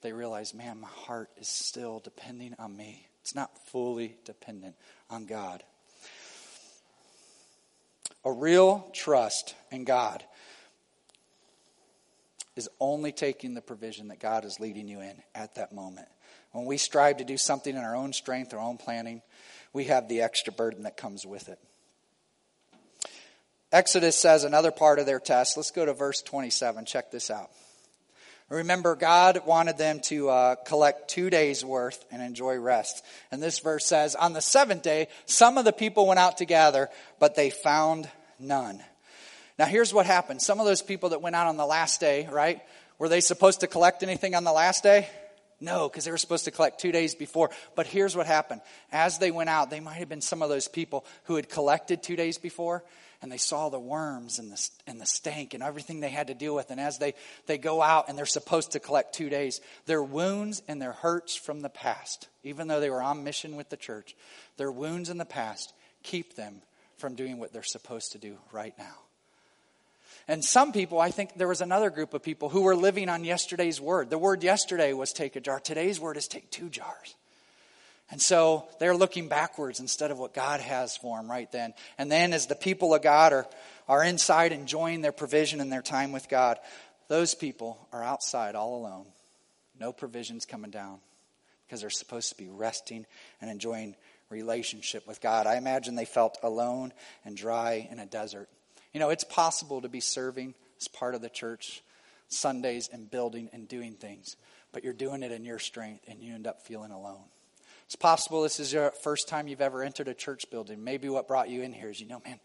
they 0.02 0.12
realize, 0.12 0.55
man, 0.55 0.79
my 0.79 0.88
heart 0.88 1.31
is 1.37 1.48
still 1.48 1.98
depending 1.98 2.55
on 2.61 2.76
me. 2.76 3.09
It's 3.22 3.35
not 3.35 3.50
fully 3.70 4.14
dependent 4.24 4.76
on 5.11 5.26
God. 5.26 5.64
A 8.24 8.32
real 8.32 8.88
trust 8.92 9.54
in 9.70 9.84
God 9.84 10.24
is 12.56 12.68
only 12.80 13.12
taking 13.12 13.54
the 13.54 13.60
provision 13.60 14.08
that 14.08 14.20
God 14.20 14.44
is 14.44 14.60
leading 14.60 14.88
you 14.88 15.00
in 15.00 15.22
at 15.34 15.56
that 15.56 15.72
moment. 15.72 16.08
When 16.52 16.66
we 16.66 16.76
strive 16.76 17.16
to 17.18 17.24
do 17.24 17.37
something 17.37 17.74
in 17.74 17.82
our 17.82 17.96
own 17.96 18.12
strength, 18.12 18.54
our 18.54 18.60
own 18.60 18.78
planning, 18.78 19.22
we 19.72 19.84
have 19.84 20.08
the 20.08 20.22
extra 20.22 20.52
burden 20.52 20.84
that 20.84 20.96
comes 20.96 21.26
with 21.26 21.48
it. 21.48 21.58
Exodus 23.72 24.16
says 24.16 24.44
another 24.44 24.70
part 24.70 25.00
of 25.00 25.06
their 25.06 25.18
test. 25.18 25.56
Let's 25.56 25.72
go 25.72 25.84
to 25.84 25.92
verse 25.92 26.22
27. 26.22 26.84
Check 26.84 27.10
this 27.10 27.28
out. 27.28 27.50
Remember, 28.55 28.95
God 28.95 29.43
wanted 29.47 29.79
them 29.79 30.01
to 30.05 30.29
uh, 30.29 30.55
collect 30.55 31.11
two 31.11 31.29
days' 31.29 31.64
worth 31.64 32.05
and 32.12 32.23
enjoy 32.23 32.57
rest. 32.57 33.05
And 33.33 33.43
this 33.43 33.59
verse 33.59 33.85
says, 33.85 34.14
On 34.14 34.33
the 34.33 34.40
seventh 34.40 34.83
day, 34.83 35.09
some 35.27 35.59
of 35.59 35.64
the 35.64 35.73
people 35.73 36.07
went 36.07 36.21
out 36.21 36.38
to 36.38 36.45
gather, 36.45 36.88
but 37.19 37.35
they 37.35 37.51
found 37.51 38.09
none. 38.38 38.81
Now, 39.59 39.67
here's 39.67 39.93
what 39.93 40.07
happened. 40.07 40.40
Some 40.40 40.61
of 40.61 40.67
those 40.67 40.83
people 40.83 41.11
that 41.11 41.21
went 41.21 41.37
out 41.37 41.49
on 41.49 41.57
the 41.57 41.67
last 41.67 42.01
day, 42.01 42.29
right? 42.31 42.61
Were 42.99 43.09
they 43.09 43.21
supposed 43.21 43.61
to 43.61 43.67
collect 43.67 44.03
anything 44.03 44.35
on 44.35 44.45
the 44.45 44.53
last 44.53 44.83
day? 44.83 45.09
No, 45.61 45.88
because 45.88 46.05
they 46.05 46.11
were 46.11 46.19
supposed 46.19 46.45
to 46.45 46.51
collect 46.51 46.81
two 46.81 46.93
days 46.93 47.14
before. 47.14 47.51
But 47.75 47.87
here's 47.87 48.17
what 48.17 48.27
happened. 48.27 48.61
As 48.93 49.19
they 49.19 49.31
went 49.31 49.51
out, 49.51 49.71
they 49.71 49.81
might 49.81 49.95
have 49.95 50.09
been 50.09 50.21
some 50.21 50.43
of 50.43 50.49
those 50.49 50.69
people 50.69 51.05
who 51.25 51.37
had 51.37 51.49
collected 51.49 52.03
two 52.03 52.17
days 52.17 52.38
before, 52.38 52.85
and 53.24 53.32
they 53.32 53.38
saw 53.38 53.70
the 53.70 53.80
worms 53.80 54.38
and 54.38 54.52
the, 54.52 54.70
and 54.87 55.00
the 55.00 55.06
stank 55.06 55.54
and 55.54 55.62
everything 55.62 56.00
they 56.00 56.10
had 56.10 56.26
to 56.26 56.34
deal 56.34 56.54
with. 56.54 56.70
And 56.70 56.78
as 56.78 56.98
they, 56.98 57.14
they 57.46 57.56
go 57.56 57.80
out 57.80 58.10
and 58.10 58.18
they're 58.18 58.26
supposed 58.26 58.72
to 58.72 58.80
collect 58.80 59.14
two 59.14 59.30
days, 59.30 59.62
their 59.87 60.02
wounds 60.02 60.62
and 60.68 60.80
their 60.80 60.92
hurts 60.92 61.34
from 61.34 61.62
the 61.62 61.70
past, 61.70 62.28
even 62.42 62.68
though 62.68 62.80
they 62.80 62.90
were 62.90 63.00
on 63.00 63.24
mission 63.24 63.56
with 63.56 63.70
the 63.70 63.78
church, 63.78 64.14
their 64.58 64.70
wounds 64.70 65.08
in 65.08 65.16
the 65.16 65.24
past 65.24 65.72
keep 66.02 66.37
them 66.37 66.60
from 66.98 67.14
doing 67.14 67.38
what 67.38 67.50
they're 67.50 67.62
supposed 67.62 68.12
to 68.12 68.18
do 68.18 68.37
right 68.52 68.74
now. 68.76 68.98
And 70.28 70.44
some 70.44 70.70
people, 70.70 71.00
I 71.00 71.10
think 71.10 71.34
there 71.34 71.48
was 71.48 71.62
another 71.62 71.88
group 71.88 72.12
of 72.12 72.22
people 72.22 72.50
who 72.50 72.60
were 72.60 72.76
living 72.76 73.08
on 73.08 73.24
yesterday's 73.24 73.80
word. 73.80 74.10
The 74.10 74.18
word 74.18 74.42
yesterday 74.42 74.92
was 74.92 75.14
take 75.14 75.34
a 75.34 75.40
jar. 75.40 75.60
Today's 75.60 75.98
word 75.98 76.18
is 76.18 76.28
take 76.28 76.50
two 76.50 76.68
jars. 76.68 77.14
And 78.14 78.22
so 78.22 78.68
they're 78.79 78.94
looking 78.94 79.27
backwards 79.27 79.81
instead 79.81 80.12
of 80.12 80.20
what 80.20 80.35
God 80.35 80.61
has 80.61 80.96
for 80.96 81.16
them 81.16 81.29
right 81.29 81.50
then. 81.50 81.74
And 81.98 82.12
then 82.12 82.33
as 82.33 82.46
the 82.46 82.55
people 82.55 82.94
of 82.94 83.03
God 83.03 83.33
are, 83.33 83.44
are 83.88 84.05
inside 84.05 84.53
enjoying 84.53 85.00
their 85.00 85.11
provision 85.11 85.61
and 85.61 85.72
their 85.72 85.83
time 85.83 86.12
with 86.12 86.29
God, 86.29 86.61
those 87.09 87.35
people 87.35 87.77
are 87.92 88.05
outside 88.05 88.55
all 88.55 88.77
alone. 88.77 89.07
No 89.81 89.92
provisions 89.92 90.46
coming 90.46 90.70
down 90.70 91.00
because 91.66 91.81
they're 91.81 91.90
supposed 91.90 92.29
to 92.29 92.37
be 92.37 92.48
resting 92.48 93.05
and 93.40 93.50
enjoying 93.50 93.96
relationship 94.31 95.09
with 95.09 95.20
God. 95.20 95.48
I 95.48 95.57
imagine 95.57 95.96
they 95.96 96.05
felt 96.05 96.38
alone 96.40 96.92
and 97.24 97.37
dry 97.37 97.88
in 97.90 97.98
a 97.98 98.07
desert. 98.07 98.48
You 98.92 99.00
know, 99.00 99.11
it's 99.11 99.24
possible 99.24 99.81
to 99.81 99.88
be 99.88 99.98
serving 99.98 100.55
as 100.81 100.87
part 100.87 101.16
of 101.16 101.20
the 101.20 101.29
church 101.29 101.83
Sundays 102.29 102.88
and 102.92 103.11
building 103.11 103.50
and 103.53 103.66
doing 103.66 103.94
things, 103.94 104.37
but 104.72 104.85
you're 104.85 104.92
doing 104.92 105.24
it 105.24 105.33
in 105.33 105.44
your 105.44 105.59
strength 105.59 106.05
and 106.07 106.22
you 106.22 106.33
end 106.33 106.46
up 106.46 106.62
feeling 106.62 106.92
alone. 106.92 107.24
It's 107.87 107.97
possible 107.97 108.42
this 108.42 108.61
is 108.61 108.73
your 108.73 108.90
first 109.03 109.29
time 109.29 109.49
you've 109.49 109.61
ever 109.61 109.83
entered 109.83 110.09
a 110.09 110.14
church 110.14 110.51
building. 110.51 110.85
Maybe 110.85 111.09
what 111.09 111.29
brought 111.29 111.49
you 111.49 111.62
in 111.62 111.73
here 111.73 111.90
is 111.90 112.01
you 112.01 112.07
know, 112.09 112.23
man, 112.25 112.40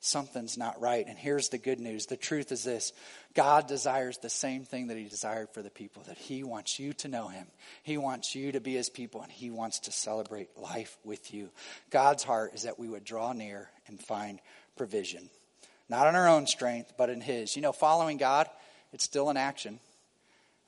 something's 0.00 0.58
not 0.58 0.80
right. 0.80 1.06
And 1.06 1.16
here's 1.16 1.48
the 1.48 1.58
good 1.58 1.80
news 1.80 2.06
the 2.06 2.16
truth 2.16 2.52
is 2.52 2.64
this 2.64 2.92
God 3.34 3.66
desires 3.68 4.18
the 4.18 4.28
same 4.28 4.64
thing 4.64 4.88
that 4.88 4.96
He 4.98 5.04
desired 5.04 5.48
for 5.54 5.62
the 5.62 5.70
people, 5.70 6.02
that 6.08 6.18
He 6.18 6.42
wants 6.44 6.78
you 6.78 6.92
to 6.94 7.08
know 7.08 7.28
Him. 7.28 7.46
He 7.82 7.96
wants 7.96 8.34
you 8.34 8.52
to 8.52 8.60
be 8.60 8.74
His 8.74 8.90
people, 8.90 9.22
and 9.22 9.32
He 9.32 9.50
wants 9.50 9.80
to 9.80 9.92
celebrate 9.92 10.48
life 10.58 10.98
with 11.04 11.32
you. 11.32 11.50
God's 11.90 12.22
heart 12.24 12.52
is 12.54 12.64
that 12.64 12.78
we 12.78 12.88
would 12.88 13.04
draw 13.04 13.32
near 13.32 13.70
and 13.86 14.00
find 14.00 14.40
provision. 14.76 15.30
Not 15.88 16.06
in 16.06 16.14
our 16.14 16.28
own 16.28 16.46
strength, 16.46 16.92
but 16.98 17.08
in 17.10 17.20
His. 17.20 17.56
You 17.56 17.62
know, 17.62 17.72
following 17.72 18.16
God, 18.18 18.48
it's 18.92 19.04
still 19.04 19.30
an 19.30 19.36
action. 19.36 19.78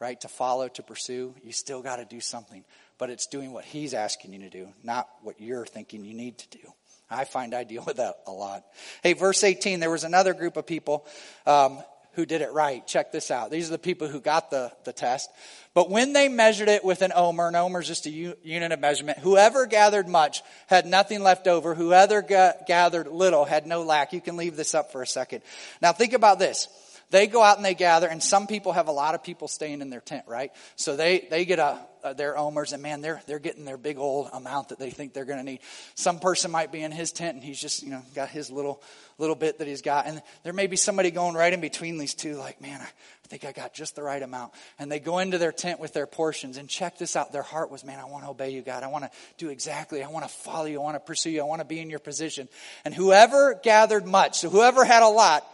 right? 0.00 0.20
To 0.20 0.28
follow, 0.28 0.68
to 0.68 0.82
pursue, 0.82 1.34
you 1.42 1.52
still 1.52 1.82
got 1.82 1.96
to 1.96 2.04
do 2.04 2.20
something. 2.20 2.64
But 3.04 3.10
it's 3.10 3.26
doing 3.26 3.52
what 3.52 3.66
He's 3.66 3.92
asking 3.92 4.32
you 4.32 4.38
to 4.38 4.48
do, 4.48 4.66
not 4.82 5.10
what 5.20 5.38
you're 5.38 5.66
thinking 5.66 6.06
you 6.06 6.14
need 6.14 6.38
to 6.38 6.48
do. 6.48 6.72
I 7.10 7.26
find 7.26 7.52
I 7.54 7.62
deal 7.62 7.84
with 7.86 7.98
that 7.98 8.14
a 8.26 8.30
lot. 8.30 8.64
Hey, 9.02 9.12
verse 9.12 9.44
18, 9.44 9.78
there 9.78 9.90
was 9.90 10.04
another 10.04 10.32
group 10.32 10.56
of 10.56 10.66
people 10.66 11.06
um, 11.44 11.82
who 12.14 12.24
did 12.24 12.40
it 12.40 12.50
right. 12.54 12.86
Check 12.86 13.12
this 13.12 13.30
out. 13.30 13.50
These 13.50 13.68
are 13.68 13.72
the 13.72 13.78
people 13.78 14.08
who 14.08 14.22
got 14.22 14.50
the, 14.50 14.72
the 14.84 14.94
test. 14.94 15.28
But 15.74 15.90
when 15.90 16.14
they 16.14 16.30
measured 16.30 16.70
it 16.70 16.82
with 16.82 17.02
an 17.02 17.12
omer, 17.14 17.48
an 17.48 17.56
omer 17.56 17.80
is 17.80 17.88
just 17.88 18.06
a 18.06 18.10
u- 18.10 18.38
unit 18.42 18.72
of 18.72 18.80
measurement, 18.80 19.18
whoever 19.18 19.66
gathered 19.66 20.08
much 20.08 20.42
had 20.68 20.86
nothing 20.86 21.22
left 21.22 21.46
over. 21.46 21.74
Whoever 21.74 22.22
ga- 22.22 22.54
gathered 22.66 23.08
little 23.08 23.44
had 23.44 23.66
no 23.66 23.82
lack. 23.82 24.14
You 24.14 24.22
can 24.22 24.38
leave 24.38 24.56
this 24.56 24.74
up 24.74 24.92
for 24.92 25.02
a 25.02 25.06
second. 25.06 25.42
Now 25.82 25.92
think 25.92 26.14
about 26.14 26.38
this. 26.38 26.68
They 27.10 27.26
go 27.26 27.42
out 27.42 27.56
and 27.56 27.64
they 27.64 27.74
gather, 27.74 28.08
and 28.08 28.22
some 28.22 28.46
people 28.46 28.72
have 28.72 28.88
a 28.88 28.92
lot 28.92 29.14
of 29.14 29.22
people 29.22 29.48
staying 29.48 29.80
in 29.82 29.90
their 29.90 30.00
tent, 30.00 30.24
right? 30.26 30.50
So 30.76 30.96
they, 30.96 31.26
they 31.30 31.44
get 31.44 31.58
a, 31.58 31.78
their 32.16 32.36
omers, 32.36 32.72
and 32.72 32.82
man, 32.82 33.00
they're, 33.00 33.22
they're 33.26 33.38
getting 33.38 33.64
their 33.64 33.76
big 33.76 33.98
old 33.98 34.28
amount 34.32 34.70
that 34.70 34.78
they 34.78 34.90
think 34.90 35.14
they're 35.14 35.24
going 35.24 35.38
to 35.38 35.44
need. 35.44 35.60
Some 35.94 36.18
person 36.18 36.50
might 36.50 36.72
be 36.72 36.82
in 36.82 36.92
his 36.92 37.12
tent, 37.12 37.36
and 37.36 37.44
he's 37.44 37.60
just, 37.60 37.82
you 37.82 37.90
know, 37.90 38.02
got 38.14 38.28
his 38.28 38.50
little, 38.50 38.82
little 39.16 39.36
bit 39.36 39.58
that 39.58 39.68
he's 39.68 39.80
got. 39.80 40.06
And 40.06 40.22
there 40.42 40.52
may 40.52 40.66
be 40.66 40.76
somebody 40.76 41.10
going 41.10 41.34
right 41.34 41.52
in 41.52 41.60
between 41.60 41.96
these 41.96 42.14
two, 42.14 42.34
like, 42.34 42.60
man, 42.60 42.80
I 42.80 43.28
think 43.28 43.44
I 43.44 43.52
got 43.52 43.72
just 43.72 43.96
the 43.96 44.02
right 44.02 44.22
amount. 44.22 44.52
And 44.78 44.92
they 44.92 44.98
go 44.98 45.18
into 45.18 45.38
their 45.38 45.52
tent 45.52 45.80
with 45.80 45.92
their 45.92 46.06
portions, 46.06 46.58
and 46.58 46.68
check 46.68 46.98
this 46.98 47.16
out. 47.16 47.32
Their 47.32 47.42
heart 47.42 47.70
was, 47.70 47.84
man, 47.84 47.98
I 47.98 48.04
want 48.04 48.24
to 48.24 48.30
obey 48.30 48.50
you, 48.50 48.60
God. 48.60 48.82
I 48.82 48.88
want 48.88 49.04
to 49.04 49.10
do 49.38 49.48
exactly. 49.48 50.02
I 50.02 50.08
want 50.08 50.26
to 50.26 50.32
follow 50.32 50.66
you. 50.66 50.80
I 50.80 50.82
want 50.82 50.96
to 50.96 51.00
pursue 51.00 51.30
you. 51.30 51.40
I 51.40 51.44
want 51.44 51.60
to 51.60 51.66
be 51.66 51.80
in 51.80 51.90
your 51.90 52.00
position. 52.00 52.48
And 52.84 52.92
whoever 52.92 53.58
gathered 53.62 54.06
much, 54.06 54.40
so 54.40 54.50
whoever 54.50 54.84
had 54.84 55.02
a 55.02 55.08
lot, 55.08 55.46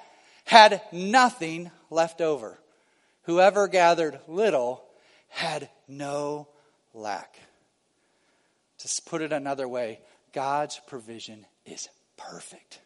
had 0.45 0.83
nothing 0.93 1.71
left 1.91 2.21
over. 2.21 2.59
Whoever 3.25 3.69
gathered 3.69 4.19
little 4.27 4.83
had 5.29 5.69
no 5.89 6.49
lack. 6.95 7.39
To 8.79 9.03
put 9.03 9.23
it 9.23 9.33
another 9.33 9.69
way, 9.69 10.01
God's 10.33 10.81
provision 10.87 11.45
is 11.67 11.89
perfect. 12.17 12.81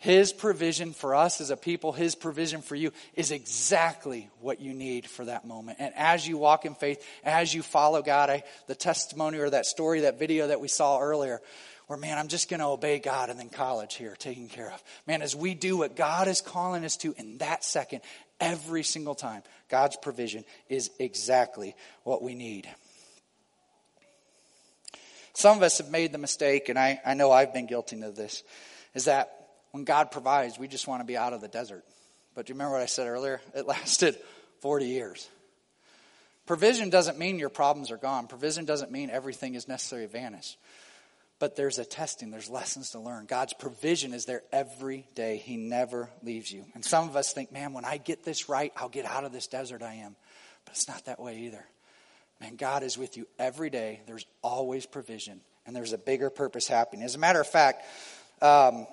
His 0.00 0.32
provision 0.32 0.94
for 0.94 1.14
us 1.14 1.42
as 1.42 1.50
a 1.50 1.58
people, 1.58 1.92
His 1.92 2.14
provision 2.14 2.62
for 2.62 2.74
you 2.74 2.90
is 3.14 3.32
exactly 3.32 4.30
what 4.40 4.58
you 4.58 4.72
need 4.72 5.04
for 5.04 5.26
that 5.26 5.46
moment. 5.46 5.76
And 5.78 5.92
as 5.94 6.26
you 6.26 6.38
walk 6.38 6.64
in 6.64 6.74
faith, 6.74 7.06
as 7.22 7.52
you 7.52 7.60
follow 7.60 8.00
God, 8.00 8.30
I, 8.30 8.42
the 8.66 8.74
testimony 8.74 9.38
or 9.38 9.50
that 9.50 9.66
story, 9.66 10.00
that 10.00 10.18
video 10.18 10.46
that 10.46 10.60
we 10.60 10.68
saw 10.68 10.98
earlier, 10.98 11.42
where, 11.90 11.98
man, 11.98 12.18
I'm 12.18 12.28
just 12.28 12.48
going 12.48 12.60
to 12.60 12.66
obey 12.66 13.00
God 13.00 13.30
and 13.30 13.38
then 13.40 13.48
college 13.48 13.96
here 13.96 14.14
taken 14.14 14.46
care 14.46 14.70
of. 14.70 14.80
Man, 15.08 15.22
as 15.22 15.34
we 15.34 15.54
do 15.54 15.76
what 15.76 15.96
God 15.96 16.28
is 16.28 16.40
calling 16.40 16.84
us 16.84 16.96
to 16.98 17.12
in 17.18 17.38
that 17.38 17.64
second, 17.64 18.02
every 18.38 18.84
single 18.84 19.16
time, 19.16 19.42
God's 19.68 19.96
provision 19.96 20.44
is 20.68 20.92
exactly 21.00 21.74
what 22.04 22.22
we 22.22 22.36
need. 22.36 22.68
Some 25.32 25.56
of 25.56 25.64
us 25.64 25.78
have 25.78 25.90
made 25.90 26.12
the 26.12 26.18
mistake, 26.18 26.68
and 26.68 26.78
I, 26.78 27.00
I 27.04 27.14
know 27.14 27.32
I've 27.32 27.52
been 27.52 27.66
guilty 27.66 28.00
of 28.02 28.14
this, 28.14 28.44
is 28.94 29.06
that 29.06 29.48
when 29.72 29.82
God 29.82 30.12
provides, 30.12 30.60
we 30.60 30.68
just 30.68 30.86
want 30.86 31.00
to 31.00 31.04
be 31.04 31.16
out 31.16 31.32
of 31.32 31.40
the 31.40 31.48
desert. 31.48 31.84
But 32.36 32.46
do 32.46 32.52
you 32.52 32.54
remember 32.54 32.74
what 32.74 32.82
I 32.82 32.86
said 32.86 33.08
earlier? 33.08 33.40
It 33.52 33.66
lasted 33.66 34.16
40 34.60 34.86
years. 34.86 35.28
Provision 36.46 36.88
doesn't 36.88 37.18
mean 37.18 37.40
your 37.40 37.48
problems 37.48 37.90
are 37.90 37.96
gone. 37.96 38.28
Provision 38.28 38.64
doesn't 38.64 38.92
mean 38.92 39.10
everything 39.10 39.56
is 39.56 39.66
necessarily 39.66 40.06
vanished. 40.06 40.56
But 41.40 41.56
there's 41.56 41.78
a 41.78 41.86
testing, 41.86 42.30
there's 42.30 42.50
lessons 42.50 42.90
to 42.90 43.00
learn. 43.00 43.24
God's 43.24 43.54
provision 43.54 44.12
is 44.12 44.26
there 44.26 44.42
every 44.52 45.06
day. 45.14 45.38
He 45.38 45.56
never 45.56 46.10
leaves 46.22 46.52
you. 46.52 46.66
And 46.74 46.84
some 46.84 47.08
of 47.08 47.16
us 47.16 47.32
think, 47.32 47.50
man, 47.50 47.72
when 47.72 47.86
I 47.86 47.96
get 47.96 48.22
this 48.22 48.48
right, 48.48 48.72
I'll 48.76 48.90
get 48.90 49.06
out 49.06 49.24
of 49.24 49.32
this 49.32 49.46
desert 49.46 49.82
I 49.82 49.94
am. 49.94 50.14
But 50.66 50.74
it's 50.74 50.86
not 50.86 51.06
that 51.06 51.18
way 51.18 51.38
either. 51.38 51.64
Man, 52.42 52.56
God 52.56 52.82
is 52.82 52.96
with 52.96 53.16
you 53.16 53.26
every 53.38 53.70
day. 53.70 54.00
There's 54.06 54.26
always 54.42 54.84
provision, 54.84 55.40
and 55.66 55.74
there's 55.74 55.94
a 55.94 55.98
bigger 55.98 56.28
purpose 56.28 56.68
happening. 56.68 57.04
As 57.04 57.14
a 57.14 57.18
matter 57.18 57.40
of 57.40 57.46
fact, 57.46 57.84
um, 58.42 58.86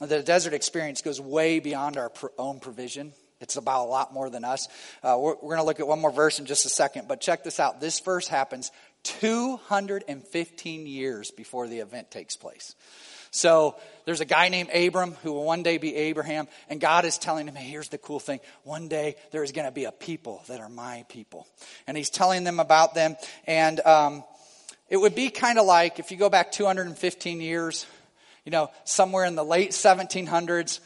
the 0.00 0.22
desert 0.22 0.52
experience 0.52 1.00
goes 1.00 1.20
way 1.20 1.60
beyond 1.60 1.96
our 1.96 2.12
own 2.38 2.58
provision. 2.58 3.12
It's 3.40 3.56
about 3.56 3.84
a 3.84 3.88
lot 3.88 4.12
more 4.12 4.30
than 4.30 4.44
us. 4.44 4.66
Uh, 5.02 5.16
we're, 5.18 5.34
we're 5.34 5.54
going 5.54 5.58
to 5.58 5.64
look 5.64 5.80
at 5.80 5.86
one 5.86 6.00
more 6.00 6.10
verse 6.10 6.38
in 6.38 6.46
just 6.46 6.66
a 6.66 6.68
second, 6.68 7.06
but 7.06 7.20
check 7.20 7.44
this 7.44 7.60
out. 7.60 7.80
This 7.80 8.00
verse 8.00 8.26
happens 8.26 8.72
215 9.06 10.86
years 10.86 11.30
before 11.30 11.68
the 11.68 11.78
event 11.78 12.10
takes 12.10 12.36
place. 12.36 12.74
So 13.30 13.76
there's 14.06 14.20
a 14.20 14.24
guy 14.24 14.48
named 14.48 14.70
Abram 14.74 15.12
who 15.22 15.32
will 15.32 15.44
one 15.44 15.62
day 15.62 15.78
be 15.78 15.94
Abraham, 15.94 16.48
and 16.70 16.80
God 16.80 17.04
is 17.04 17.18
telling 17.18 17.46
him, 17.46 17.54
hey, 17.54 17.68
here's 17.68 17.88
the 17.88 17.98
cool 17.98 18.18
thing. 18.18 18.40
One 18.62 18.88
day 18.88 19.16
there 19.30 19.42
is 19.42 19.52
going 19.52 19.66
to 19.66 19.72
be 19.72 19.84
a 19.84 19.92
people 19.92 20.42
that 20.48 20.60
are 20.60 20.68
my 20.68 21.04
people. 21.08 21.46
And 21.86 21.96
he's 21.96 22.10
telling 22.10 22.44
them 22.44 22.60
about 22.60 22.94
them. 22.94 23.16
And 23.46 23.80
um, 23.80 24.24
it 24.88 24.96
would 24.96 25.14
be 25.14 25.30
kind 25.30 25.58
of 25.58 25.66
like 25.66 25.98
if 25.98 26.10
you 26.10 26.16
go 26.16 26.30
back 26.30 26.50
215 26.52 27.40
years, 27.40 27.86
you 28.44 28.52
know, 28.52 28.70
somewhere 28.84 29.24
in 29.24 29.34
the 29.34 29.44
late 29.44 29.72
1700s, 29.72 30.80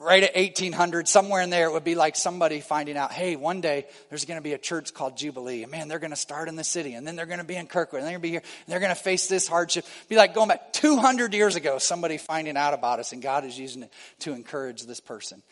right 0.00 0.22
at 0.22 0.36
1800, 0.36 1.08
somewhere 1.08 1.42
in 1.42 1.50
there, 1.50 1.66
it 1.66 1.72
would 1.72 1.84
be 1.84 1.96
like 1.96 2.14
somebody 2.14 2.60
finding 2.60 2.96
out, 2.96 3.12
hey, 3.12 3.34
one 3.34 3.60
day 3.60 3.86
there's 4.08 4.24
going 4.24 4.38
to 4.38 4.42
be 4.42 4.52
a 4.52 4.58
church 4.58 4.94
called 4.94 5.16
Jubilee. 5.16 5.64
And 5.64 5.72
man, 5.72 5.88
they're 5.88 5.98
going 5.98 6.10
to 6.10 6.16
start 6.16 6.48
in 6.48 6.54
the 6.54 6.64
city, 6.64 6.94
and 6.94 7.06
then 7.06 7.16
they're 7.16 7.26
going 7.26 7.40
to 7.40 7.44
be 7.44 7.56
in 7.56 7.66
Kirkwood, 7.66 8.00
and 8.00 8.06
they're 8.06 8.18
going 8.18 8.22
to 8.22 8.28
be 8.28 8.30
here, 8.30 8.42
and 8.42 8.72
they're 8.72 8.80
going 8.80 8.94
to 8.94 9.00
face 9.00 9.26
this 9.26 9.48
hardship. 9.48 9.84
Be 10.08 10.16
like 10.16 10.34
going 10.34 10.48
back 10.48 10.72
200 10.72 11.34
years 11.34 11.56
ago, 11.56 11.78
somebody 11.78 12.16
finding 12.16 12.56
out 12.56 12.74
about 12.74 13.00
us, 13.00 13.12
and 13.12 13.20
God 13.20 13.44
is 13.44 13.58
using 13.58 13.82
it 13.82 13.92
to 14.20 14.32
encourage 14.32 14.84
this 14.84 15.00
person. 15.00 15.42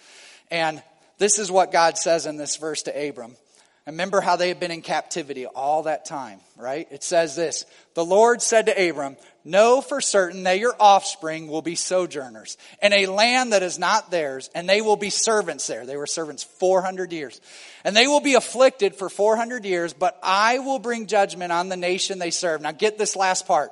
And 0.50 0.82
this 1.18 1.38
is 1.38 1.50
what 1.50 1.72
God 1.72 1.98
says 1.98 2.26
in 2.26 2.36
this 2.36 2.56
verse 2.56 2.82
to 2.82 3.08
Abram. 3.08 3.36
Remember 3.86 4.20
how 4.20 4.34
they 4.34 4.48
had 4.48 4.58
been 4.58 4.72
in 4.72 4.82
captivity 4.82 5.46
all 5.46 5.84
that 5.84 6.04
time, 6.04 6.40
right? 6.56 6.88
It 6.90 7.04
says 7.04 7.36
this 7.36 7.64
The 7.94 8.04
Lord 8.04 8.42
said 8.42 8.66
to 8.66 8.88
Abram, 8.88 9.16
Know 9.44 9.80
for 9.80 10.00
certain 10.00 10.42
that 10.42 10.58
your 10.58 10.74
offspring 10.80 11.46
will 11.46 11.62
be 11.62 11.76
sojourners 11.76 12.58
in 12.82 12.92
a 12.92 13.06
land 13.06 13.52
that 13.52 13.62
is 13.62 13.78
not 13.78 14.10
theirs, 14.10 14.50
and 14.56 14.68
they 14.68 14.80
will 14.80 14.96
be 14.96 15.10
servants 15.10 15.68
there. 15.68 15.86
They 15.86 15.96
were 15.96 16.08
servants 16.08 16.42
400 16.42 17.12
years. 17.12 17.40
And 17.84 17.96
they 17.96 18.08
will 18.08 18.18
be 18.18 18.34
afflicted 18.34 18.96
for 18.96 19.08
400 19.08 19.64
years, 19.64 19.92
but 19.92 20.18
I 20.20 20.58
will 20.58 20.80
bring 20.80 21.06
judgment 21.06 21.52
on 21.52 21.68
the 21.68 21.76
nation 21.76 22.18
they 22.18 22.32
serve. 22.32 22.60
Now 22.60 22.72
get 22.72 22.98
this 22.98 23.14
last 23.14 23.46
part. 23.46 23.70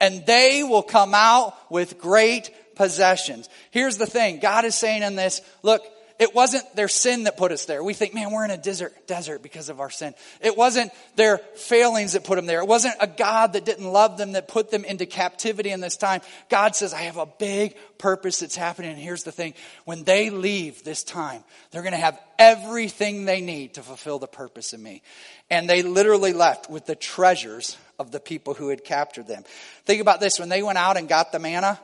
And 0.00 0.24
they 0.24 0.62
will 0.62 0.84
come 0.84 1.14
out 1.14 1.56
with 1.68 1.98
great 1.98 2.52
possessions. 2.76 3.48
Here's 3.72 3.96
the 3.96 4.06
thing 4.06 4.38
God 4.38 4.64
is 4.64 4.76
saying 4.76 5.02
in 5.02 5.16
this 5.16 5.42
look, 5.64 5.82
it 6.18 6.34
wasn't 6.34 6.74
their 6.74 6.88
sin 6.88 7.24
that 7.24 7.36
put 7.36 7.52
us 7.52 7.64
there. 7.66 7.82
We 7.82 7.94
think, 7.94 8.12
man, 8.12 8.32
we're 8.32 8.44
in 8.44 8.50
a 8.50 8.56
desert, 8.56 9.06
desert 9.06 9.40
because 9.40 9.68
of 9.68 9.78
our 9.78 9.90
sin. 9.90 10.14
It 10.40 10.56
wasn't 10.56 10.90
their 11.14 11.38
failings 11.38 12.14
that 12.14 12.24
put 12.24 12.36
them 12.36 12.46
there. 12.46 12.60
It 12.60 12.66
wasn't 12.66 12.96
a 13.00 13.06
God 13.06 13.52
that 13.52 13.64
didn't 13.64 13.86
love 13.86 14.18
them 14.18 14.32
that 14.32 14.48
put 14.48 14.70
them 14.70 14.84
into 14.84 15.06
captivity 15.06 15.70
in 15.70 15.80
this 15.80 15.96
time. 15.96 16.20
God 16.48 16.74
says, 16.74 16.92
I 16.92 17.02
have 17.02 17.18
a 17.18 17.26
big 17.26 17.76
purpose 17.98 18.40
that's 18.40 18.56
happening. 18.56 18.90
And 18.90 18.98
here's 18.98 19.22
the 19.22 19.30
thing. 19.30 19.54
When 19.84 20.02
they 20.02 20.30
leave 20.30 20.82
this 20.82 21.04
time, 21.04 21.44
they're 21.70 21.82
going 21.82 21.92
to 21.92 21.98
have 21.98 22.20
everything 22.36 23.24
they 23.24 23.40
need 23.40 23.74
to 23.74 23.82
fulfill 23.82 24.18
the 24.18 24.26
purpose 24.26 24.72
in 24.72 24.82
me. 24.82 25.02
And 25.50 25.70
they 25.70 25.82
literally 25.82 26.32
left 26.32 26.68
with 26.68 26.84
the 26.84 26.96
treasures 26.96 27.76
of 27.98 28.10
the 28.10 28.20
people 28.20 28.54
who 28.54 28.70
had 28.70 28.82
captured 28.82 29.28
them. 29.28 29.44
Think 29.84 30.00
about 30.00 30.20
this. 30.20 30.40
When 30.40 30.48
they 30.48 30.64
went 30.64 30.78
out 30.78 30.96
and 30.96 31.08
got 31.08 31.30
the 31.30 31.38
manna, 31.38 31.78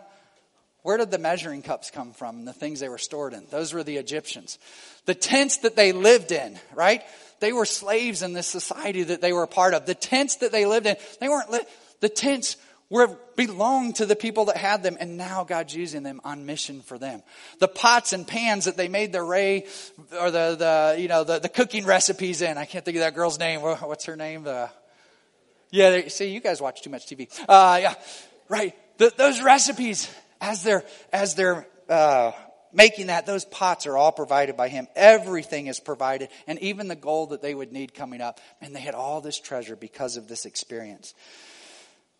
where 0.85 0.99
did 0.99 1.11
the 1.11 1.19
measuring 1.19 1.63
cups 1.63 1.91
come 1.91 2.13
from 2.13 2.41
and 2.41 2.47
the 2.47 2.53
things 2.53 2.79
they 2.79 2.91
were 2.91 2.99
stored 2.99 3.33
in? 3.33 3.47
Those 3.51 3.73
were 3.73 3.83
the 3.83 3.97
Egyptians. 3.97 4.59
The 5.07 5.15
tents 5.15 5.57
that 5.59 5.77
they 5.77 5.93
lived 5.93 6.31
in, 6.31 6.59
right? 6.75 7.03
They 7.41 7.55
were 7.55 7.65
slaves 7.65 8.21
in 8.21 8.35
this 8.35 8.47
society 8.47 9.03
that 9.05 9.23
they 9.23 9.33
were 9.33 9.45
a 9.45 9.49
part 9.49 9.73
of. 9.73 9.87
The 9.87 9.95
tents 9.95 10.37
that 10.37 10.53
they 10.53 10.67
lived 10.67 10.87
in, 10.87 10.97
they 11.21 11.29
weren't, 11.31 11.51
li- 11.51 11.65
the 12.01 12.11
tents 12.11 12.59
were 12.91 13.19
belonged 13.35 13.97
to 13.97 14.05
the 14.05 14.15
people 14.15 14.45
that 14.45 14.59
had 14.59 14.83
them, 14.83 14.99
and 15.01 15.17
now 15.17 15.43
God's 15.43 15.75
using 15.75 16.03
them 16.03 16.21
on 16.23 16.45
mission 16.45 16.83
for 16.83 16.99
them. 16.99 17.23
The 17.61 17.69
pots 17.69 18.13
and 18.13 18.27
pans 18.27 18.67
that 18.67 18.77
they 18.77 18.89
made 18.89 19.11
the 19.11 19.23
ray, 19.23 19.65
or 20.21 20.31
the, 20.31 20.55
the 20.55 21.01
you 21.01 21.09
know, 21.09 21.25
the, 21.25 21.39
the 21.39 21.49
cooking 21.49 21.87
recipes 21.87 22.43
in. 22.43 22.59
I 22.59 22.67
can't 22.67 22.85
think 22.85 22.99
of 22.99 23.01
that 23.01 23.15
girl's 23.15 23.39
name. 23.39 23.63
What's 23.63 24.05
her 24.05 24.17
name? 24.17 24.43
The, 24.43 24.69
yeah, 25.71 25.89
they, 25.89 26.09
see, 26.11 26.29
you 26.29 26.41
guys 26.41 26.61
watch 26.61 26.83
too 26.83 26.91
much 26.91 27.07
TV. 27.07 27.29
Uh, 27.49 27.79
yeah, 27.81 27.95
right. 28.51 28.75
The, 28.99 29.13
those 29.17 29.41
recipes, 29.41 30.15
as 30.45 30.63
they're, 30.63 30.85
as 31.13 31.35
they're, 31.35 31.67
uh, 31.89 32.33
making 32.73 33.07
that, 33.07 33.25
those 33.25 33.45
pots 33.45 33.87
are 33.87 33.97
all 33.97 34.13
provided 34.13 34.57
by 34.57 34.69
him. 34.69 34.89
Everything 34.97 35.69
is 35.69 35.81
provided, 35.81 36.29
and 36.47 36.59
even 36.59 36.89
the 36.89 36.97
gold 36.97 37.31
that 37.31 37.41
they 37.41 37.55
would 37.55 37.73
need 37.73 37.95
coming 37.95 38.21
up. 38.21 38.41
And 38.61 38.75
they 38.75 38.81
had 38.81 38.95
all 38.95 39.21
this 39.21 39.39
treasure 39.39 39.77
because 39.77 40.17
of 40.17 40.29
this 40.29 40.45
experience. 40.45 41.15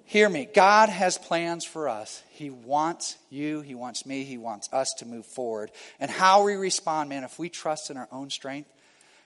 Hear 0.05 0.29
me. 0.29 0.47
God 0.55 0.91
has 0.91 1.19
plans 1.19 1.65
for 1.65 1.89
us. 1.89 2.23
He 2.31 2.51
wants 2.51 3.17
you, 3.31 3.63
He 3.63 3.75
wants 3.75 4.07
me, 4.07 4.23
He 4.25 4.39
wants 4.39 4.69
us 4.73 4.93
to 4.99 5.07
move 5.07 5.27
forward. 5.27 5.71
And 5.99 6.11
how 6.11 6.45
we 6.45 6.55
respond, 6.55 7.09
man, 7.09 7.25
if 7.25 7.39
we 7.39 7.49
trust 7.49 7.91
in 7.91 7.97
our 7.97 8.09
own 8.13 8.31
strength, 8.31 8.71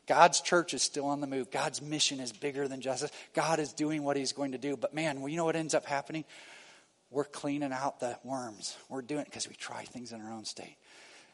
God's 0.06 0.40
church 0.40 0.72
is 0.72 0.82
still 0.82 1.06
on 1.06 1.20
the 1.20 1.26
move. 1.26 1.50
God's 1.50 1.82
mission 1.82 2.20
is 2.20 2.32
bigger 2.32 2.66
than 2.66 2.80
justice. 2.80 3.10
God 3.34 3.58
is 3.58 3.72
doing 3.74 4.02
what 4.02 4.16
He's 4.16 4.32
going 4.32 4.52
to 4.52 4.58
do. 4.58 4.76
But 4.76 4.94
man, 4.94 5.20
well, 5.20 5.28
you 5.28 5.36
know 5.36 5.44
what 5.44 5.56
ends 5.56 5.74
up 5.74 5.84
happening? 5.84 6.24
We're 7.10 7.24
cleaning 7.24 7.72
out 7.72 8.00
the 8.00 8.18
worms. 8.24 8.76
We're 8.88 9.02
doing 9.02 9.22
it 9.22 9.26
because 9.26 9.48
we 9.48 9.54
try 9.54 9.84
things 9.84 10.12
in 10.12 10.20
our 10.20 10.32
own 10.32 10.44
state 10.44 10.76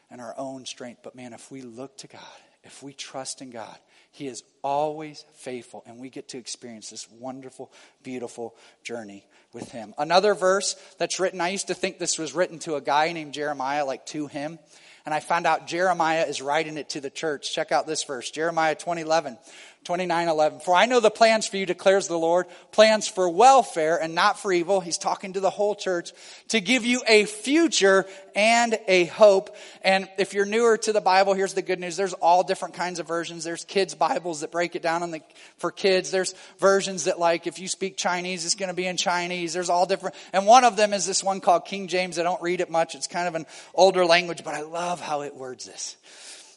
and 0.09 0.21
our 0.21 0.33
own 0.37 0.65
strength. 0.65 1.01
But 1.03 1.15
man, 1.15 1.33
if 1.33 1.51
we 1.51 1.61
look 1.61 1.97
to 1.97 2.07
God, 2.07 2.21
if 2.63 2.81
we 2.81 2.93
trust 2.93 3.41
in 3.41 3.51
God, 3.51 3.77
He 4.11 4.27
is 4.27 4.43
always 4.63 5.23
faithful, 5.35 5.83
and 5.85 5.99
we 5.99 6.09
get 6.09 6.29
to 6.29 6.37
experience 6.37 6.89
this 6.89 7.07
wonderful, 7.11 7.71
beautiful 8.03 8.55
journey 8.83 9.25
with 9.53 9.71
Him. 9.71 9.93
Another 9.97 10.33
verse 10.33 10.75
that's 10.97 11.19
written, 11.19 11.41
I 11.41 11.49
used 11.49 11.67
to 11.67 11.75
think 11.75 11.99
this 11.99 12.17
was 12.17 12.33
written 12.33 12.57
to 12.59 12.75
a 12.75 12.81
guy 12.81 13.11
named 13.11 13.33
Jeremiah, 13.33 13.85
like 13.85 14.05
to 14.07 14.27
him. 14.27 14.57
And 15.05 15.13
I 15.13 15.19
found 15.19 15.45
out 15.45 15.67
Jeremiah 15.67 16.25
is 16.25 16.41
writing 16.41 16.77
it 16.77 16.89
to 16.89 17.01
the 17.01 17.11
church. 17.11 17.53
Check 17.53 17.71
out 17.71 17.85
this 17.85 18.03
verse, 18.03 18.31
Jeremiah 18.31 18.73
2011. 18.73 19.37
29 19.85 20.27
11. 20.27 20.59
For 20.61 20.75
I 20.75 20.87
know 20.87 20.99
the 20.99 21.11
plans 21.11 21.47
for 21.47 21.57
you, 21.57 21.65
declares 21.65 22.07
the 22.07 22.17
Lord, 22.17 22.47
plans 22.71 23.07
for 23.07 23.29
welfare 23.29 24.01
and 24.01 24.15
not 24.15 24.39
for 24.39 24.51
evil. 24.51 24.81
He's 24.81 24.97
talking 24.97 25.33
to 25.33 25.39
the 25.39 25.51
whole 25.51 25.75
church 25.75 26.11
to 26.49 26.59
give 26.59 26.85
you 26.85 27.03
a 27.07 27.25
future 27.25 28.05
and 28.35 28.77
a 28.87 29.05
hope. 29.05 29.55
And 29.83 30.09
if 30.17 30.33
you're 30.33 30.45
newer 30.45 30.77
to 30.77 30.91
the 30.91 31.01
Bible, 31.01 31.35
here's 31.35 31.53
the 31.53 31.61
good 31.61 31.79
news. 31.79 31.95
There's 31.95 32.13
all 32.13 32.43
different 32.43 32.73
kinds 32.73 32.99
of 32.99 33.07
versions. 33.07 33.43
There's 33.43 33.63
kids' 33.63 33.93
Bibles 33.93 34.41
that 34.41 34.51
break 34.51 34.75
it 34.75 34.81
down 34.81 35.09
the, 35.11 35.21
for 35.57 35.71
kids. 35.71 36.09
There's 36.09 36.33
versions 36.57 37.03
that 37.03 37.19
like, 37.19 37.45
if 37.45 37.59
you 37.59 37.67
speak 37.67 37.95
Chinese, 37.95 38.43
it's 38.43 38.55
going 38.55 38.69
to 38.69 38.75
be 38.75 38.87
in 38.87 38.97
Chinese. 38.97 39.53
There's 39.53 39.69
all 39.69 39.85
different. 39.85 40.15
And 40.33 40.47
one 40.47 40.63
of 40.63 40.77
them 40.77 40.93
is 40.93 41.05
this 41.05 41.23
one 41.23 41.41
called 41.41 41.65
King 41.65 41.87
James. 41.87 42.17
I 42.17 42.23
don't 42.23 42.41
read 42.41 42.59
it 42.59 42.71
much. 42.71 42.95
It's 42.95 43.07
kind 43.07 43.27
of 43.27 43.35
an 43.35 43.45
older 43.75 44.03
language, 44.03 44.43
but 44.43 44.55
I 44.55 44.61
love 44.61 44.99
how 44.99 45.21
it 45.21 45.35
words 45.35 45.65
this. 45.65 45.95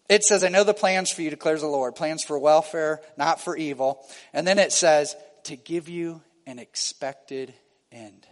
It 0.09 0.25
says, 0.25 0.43
I 0.43 0.49
know 0.49 0.65
the 0.65 0.75
plans 0.75 1.11
for 1.11 1.23
you, 1.23 1.31
declares 1.31 1.61
the 1.61 1.67
Lord, 1.67 1.95
plans 1.95 2.25
for 2.25 2.39
welfare, 2.39 3.01
not 3.17 3.41
for 3.41 3.57
evil. 3.57 4.07
And 4.33 4.47
then 4.47 4.59
it 4.59 4.73
says, 4.73 5.15
to 5.45 5.57
give 5.57 5.89
you 5.89 6.23
an 6.47 6.59
expected 6.59 7.53
end. 7.93 8.27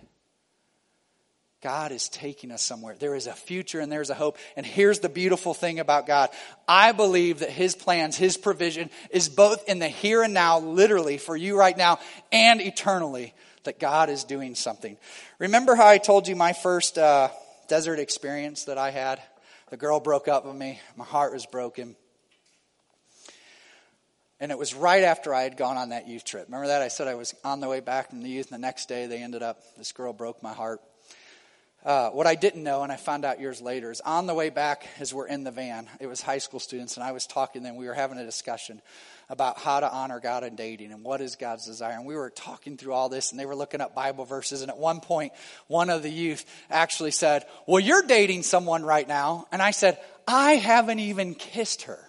God 1.63 1.91
is 1.91 2.09
taking 2.09 2.53
us 2.53 2.63
somewhere. 2.63 2.95
There 2.99 3.15
is 3.15 3.27
a 3.27 3.33
future 3.33 3.81
and 3.81 3.91
there's 3.91 4.11
a 4.11 4.15
hope. 4.15 4.39
And 4.57 4.65
here's 4.65 5.01
the 5.01 5.09
beautiful 5.09 5.53
thing 5.53 5.81
about 5.81 6.07
God. 6.07 6.31
I 6.69 6.93
believe 6.93 7.41
that 7.41 7.51
His 7.51 7.75
plans, 7.75 8.17
His 8.17 8.37
provision 8.37 8.89
is 9.11 9.29
both 9.29 9.69
in 9.69 9.79
the 9.79 9.89
here 9.89 10.23
and 10.23 10.33
now, 10.33 10.61
literally 10.61 11.19
for 11.19 11.37
you 11.37 11.59
right 11.59 11.77
now, 11.77 11.99
and 12.31 12.61
eternally, 12.61 13.35
that 13.65 13.81
God 13.81 14.11
is 14.11 14.25
doing 14.25 14.55
something. 14.55 14.97
Remember 15.39 15.75
how 15.75 15.89
I 15.89 15.99
told 15.99 16.29
you 16.29 16.37
my 16.37 16.53
first 16.53 16.99
uh, 16.99 17.31
desert 17.69 17.99
experience 17.99 18.65
that 18.65 18.79
I 18.79 18.91
had? 18.91 19.21
The 19.71 19.77
girl 19.77 19.99
broke 19.99 20.29
up 20.29 20.47
with 20.47 20.55
me. 20.55 20.81
My 20.95 21.05
heart 21.05 21.33
was 21.33 21.45
broken. 21.45 21.97
And 24.39 24.53
it 24.53 24.59
was 24.59 24.75
right 24.75 25.03
after 25.03 25.35
I 25.35 25.43
had 25.43 25.57
gone 25.57 25.77
on 25.77 25.89
that 25.89 26.07
youth 26.07 26.25
trip. 26.25 26.47
Remember 26.47 26.69
that? 26.69 26.83
I 26.83 26.89
said 26.89 27.09
I 27.09 27.15
was 27.15 27.35
on 27.43 27.59
the 27.59 27.69
way 27.69 27.81
back 27.81 28.11
from 28.11 28.23
the 28.23 28.29
youth, 28.29 28.53
and 28.53 28.63
the 28.63 28.65
next 28.65 28.87
day 28.89 29.07
they 29.07 29.23
ended 29.23 29.43
up, 29.43 29.61
this 29.77 29.91
girl 29.91 30.13
broke 30.13 30.41
my 30.43 30.53
heart. 30.53 30.81
Uh, 31.87 32.11
what 32.11 32.27
I 32.27 32.35
didn't 32.35 32.65
know, 32.65 32.83
and 32.83 32.91
I 32.91 32.97
found 32.97 33.25
out 33.25 33.39
years 33.39 33.61
later, 33.63 33.93
is 33.93 34.01
on 34.01 34.27
the 34.27 34.35
way 34.35 34.51
back 34.51 34.89
as 34.99 35.15
we're 35.15 35.29
in 35.29 35.45
the 35.45 35.53
van, 35.53 35.89
it 36.01 36.09
was 36.09 36.21
high 36.21 36.39
school 36.39 36.59
students, 36.59 36.97
and 36.97 37.05
I 37.05 37.13
was 37.13 37.29
talking 37.29 37.63
to 37.63 37.69
them. 37.69 37.77
We 37.77 37.87
were 37.87 37.95
having 37.95 38.19
a 38.19 38.25
discussion 38.25 38.83
about 39.29 39.61
how 39.61 39.79
to 39.79 39.89
honor 39.89 40.19
God 40.19 40.43
in 40.43 40.57
dating 40.57 40.91
and 40.91 41.05
what 41.05 41.21
is 41.21 41.37
God's 41.37 41.65
desire. 41.65 41.93
And 41.93 42.05
we 42.05 42.17
were 42.17 42.31
talking 42.31 42.77
through 42.77 42.93
all 42.93 43.09
this, 43.09 43.31
and 43.31 43.39
they 43.39 43.47
were 43.47 43.55
looking 43.55 43.81
up 43.81 43.95
Bible 43.95 44.25
verses. 44.25 44.63
And 44.63 44.71
at 44.73 44.79
one 44.79 44.99
point, 44.99 45.33
one 45.69 45.89
of 45.89 46.03
the 46.03 46.11
youth 46.11 46.45
actually 46.71 47.13
said, 47.13 47.45
Well, 47.69 47.79
you're 47.79 48.03
dating 48.03 48.43
someone 48.43 48.83
right 48.83 49.07
now. 49.07 49.47
And 49.53 49.63
I 49.63 49.71
said, 49.71 49.97
I 50.27 50.55
haven't 50.57 50.99
even 50.99 51.37
kissed 51.37 51.83
her. 51.83 52.01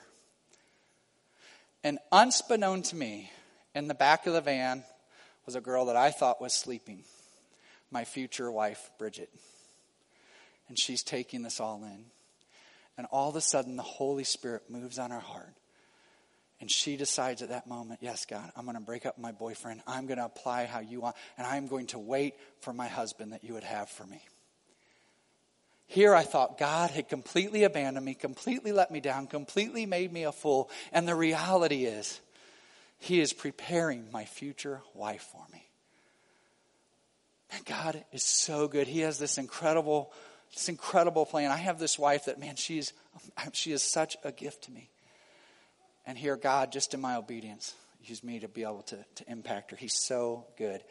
And 1.84 2.00
unbeknown 2.12 2.82
to 2.82 2.96
me, 2.96 3.30
in 3.76 3.88
the 3.88 3.94
back 3.94 4.26
of 4.26 4.34
the 4.34 4.42
van 4.42 4.84
was 5.46 5.54
a 5.54 5.62
girl 5.62 5.86
that 5.86 5.96
I 5.96 6.10
thought 6.10 6.42
was 6.42 6.56
sleeping, 6.56 7.04
my 7.92 8.06
future 8.06 8.52
wife, 8.52 8.90
Bridget 8.98 9.30
and 10.68 10.80
she's 10.80 11.04
taking 11.04 11.44
this 11.44 11.60
all 11.60 11.84
in. 11.84 12.06
And 12.98 13.08
all 13.12 13.30
of 13.30 13.36
a 13.36 13.42
sudden, 13.42 13.76
the 13.76 13.84
Holy 13.84 14.24
Spirit 14.24 14.64
moves 14.70 14.98
on 14.98 15.12
her 15.12 15.20
heart. 15.20 15.54
And 16.60 16.72
she 16.72 16.98
decides 16.98 17.44
at 17.44 17.50
that 17.50 17.68
moment, 17.68 18.00
yes, 18.02 18.26
God, 18.26 18.52
I'm 18.56 18.66
going 18.66 18.78
to 18.78 18.82
break 18.82 19.06
up 19.06 19.20
my 19.20 19.32
boyfriend. 19.32 19.82
I'm 19.86 20.08
going 20.08 20.18
to 20.18 20.26
apply 20.26 20.66
how 20.66 20.80
you 20.80 21.02
want. 21.02 21.16
And 21.38 21.46
I'm 21.46 21.68
going 21.68 21.88
to 21.88 22.00
wait 22.00 22.34
for 22.62 22.74
my 22.74 22.88
husband 22.88 23.34
that 23.34 23.44
you 23.44 23.54
would 23.54 23.64
have 23.64 23.90
for 23.90 24.06
me. 24.06 24.22
Here 25.86 26.14
I 26.14 26.24
thought 26.24 26.58
God 26.58 26.90
had 26.90 27.08
completely 27.08 27.64
abandoned 27.64 28.06
me, 28.06 28.14
completely 28.14 28.72
let 28.72 28.92
me 28.92 29.00
down, 29.00 29.28
completely 29.28 29.86
made 29.86 30.12
me 30.12 30.24
a 30.24 30.32
fool. 30.32 30.70
And 30.92 31.08
the 31.08 31.16
reality 31.16 31.86
is, 31.86 32.20
He 33.00 33.22
is 33.22 33.32
preparing 33.32 34.12
my 34.12 34.26
future 34.26 34.82
wife 34.96 35.30
for 35.32 35.46
me. 35.54 35.64
And 37.52 37.64
God 37.66 38.04
is 38.12 38.24
so 38.24 38.68
good. 38.68 38.88
He 38.88 39.02
has 39.02 39.20
this 39.20 39.38
incredible 39.38 40.12
this 40.54 40.70
incredible 40.70 41.26
plan. 41.26 41.52
I 41.52 41.58
have 41.58 41.80
this 41.80 42.00
wife 42.00 42.26
that, 42.26 42.40
man, 42.40 42.56
she's, 42.56 42.94
she 43.54 43.72
is 43.72 43.84
such 43.84 44.18
a 44.24 44.32
gift 44.32 44.64
to 44.66 44.72
me. 44.72 44.90
And 46.06 46.18
here, 46.18 46.38
God, 46.38 46.72
just 46.72 46.94
in 46.94 47.02
my 47.02 47.16
obedience, 47.16 47.74
used 48.04 48.24
me 48.24 48.40
to 48.40 48.48
be 48.48 48.64
able 48.64 48.84
to, 48.84 48.98
to 49.16 49.30
impact 49.30 49.72
her. 49.72 49.78
He's 49.78 49.98
so 49.98 50.46
good. 50.58 50.82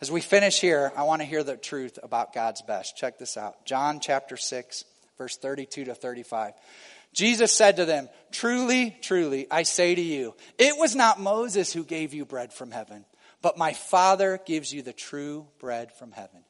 As 0.00 0.10
we 0.10 0.20
finish 0.20 0.60
here, 0.60 0.92
I 0.96 1.04
want 1.04 1.22
to 1.22 1.26
hear 1.26 1.44
the 1.44 1.56
truth 1.56 1.98
about 2.02 2.32
God's 2.34 2.62
best. 2.62 2.96
Check 2.96 3.18
this 3.18 3.36
out 3.36 3.64
John 3.64 4.00
chapter 4.00 4.36
6, 4.36 4.84
verse 5.18 5.36
32 5.36 5.84
to 5.84 5.94
35. 5.94 6.54
Jesus 7.12 7.52
said 7.52 7.76
to 7.76 7.84
them, 7.84 8.08
Truly, 8.32 8.96
truly, 9.00 9.46
I 9.50 9.62
say 9.62 9.94
to 9.94 10.00
you, 10.00 10.34
it 10.58 10.76
was 10.76 10.96
not 10.96 11.20
Moses 11.20 11.72
who 11.72 11.84
gave 11.84 12.12
you 12.12 12.24
bread 12.24 12.52
from 12.52 12.70
heaven, 12.72 13.04
but 13.40 13.56
my 13.56 13.72
Father 13.72 14.40
gives 14.44 14.72
you 14.72 14.82
the 14.82 14.92
true 14.92 15.46
bread 15.60 15.92
from 15.92 16.10
heaven. 16.10 16.44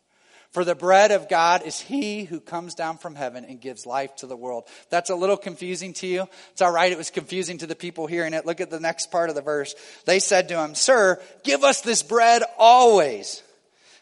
For 0.54 0.64
the 0.64 0.76
bread 0.76 1.10
of 1.10 1.28
God 1.28 1.64
is 1.66 1.80
he 1.80 2.22
who 2.22 2.38
comes 2.38 2.76
down 2.76 2.98
from 2.98 3.16
heaven 3.16 3.44
and 3.44 3.60
gives 3.60 3.86
life 3.86 4.14
to 4.16 4.28
the 4.28 4.36
world. 4.36 4.68
That's 4.88 5.10
a 5.10 5.16
little 5.16 5.36
confusing 5.36 5.94
to 5.94 6.06
you. 6.06 6.28
It's 6.52 6.62
all 6.62 6.70
right. 6.70 6.92
It 6.92 6.96
was 6.96 7.10
confusing 7.10 7.58
to 7.58 7.66
the 7.66 7.74
people 7.74 8.06
hearing 8.06 8.34
it. 8.34 8.46
Look 8.46 8.60
at 8.60 8.70
the 8.70 8.78
next 8.78 9.10
part 9.10 9.30
of 9.30 9.34
the 9.34 9.42
verse. 9.42 9.74
They 10.06 10.20
said 10.20 10.46
to 10.48 10.62
him, 10.62 10.76
Sir, 10.76 11.20
give 11.42 11.64
us 11.64 11.80
this 11.80 12.04
bread 12.04 12.44
always. 12.56 13.42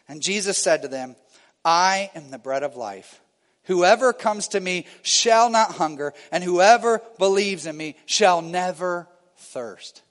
And 0.07 0.21
Jesus 0.21 0.59
said 0.59 0.83
to 0.83 0.87
them, 0.87 1.15
I 1.65 2.11
am 2.13 2.29
the 2.29 2.37
bread 2.37 2.61
of 2.61 2.75
life. 2.75 3.19
Whoever 3.63 4.13
comes 4.13 4.49
to 4.49 4.59
me 4.59 4.85
shall 5.01 5.49
not 5.49 5.71
hunger, 5.71 6.13
and 6.31 6.43
whoever 6.43 7.01
believes 7.17 7.65
in 7.65 7.75
me 7.75 7.95
shall 8.05 8.43
never 8.43 9.07
thirst 9.37 10.02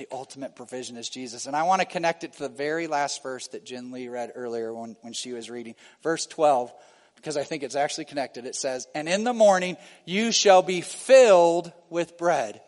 the 0.00 0.08
ultimate 0.10 0.56
provision 0.56 0.96
is 0.96 1.10
Jesus. 1.10 1.44
And 1.44 1.54
I 1.54 1.64
want 1.64 1.82
to 1.82 1.86
connect 1.86 2.24
it 2.24 2.32
to 2.32 2.38
the 2.44 2.48
very 2.48 2.86
last 2.86 3.22
verse 3.22 3.48
that 3.48 3.66
Jen 3.66 3.92
Lee 3.92 4.08
read 4.08 4.32
earlier 4.34 4.72
when, 4.72 4.96
when 5.02 5.12
she 5.12 5.34
was 5.34 5.50
reading. 5.50 5.74
Verse 6.02 6.24
12, 6.24 6.72
because 7.16 7.36
I 7.36 7.42
think 7.42 7.62
it's 7.62 7.76
actually 7.76 8.06
connected. 8.06 8.46
It 8.46 8.54
says, 8.54 8.88
And 8.94 9.10
in 9.10 9.24
the 9.24 9.34
morning 9.34 9.76
you 10.06 10.32
shall 10.32 10.62
be 10.62 10.80
filled 10.80 11.70
with 11.90 12.16
bread. 12.16 12.62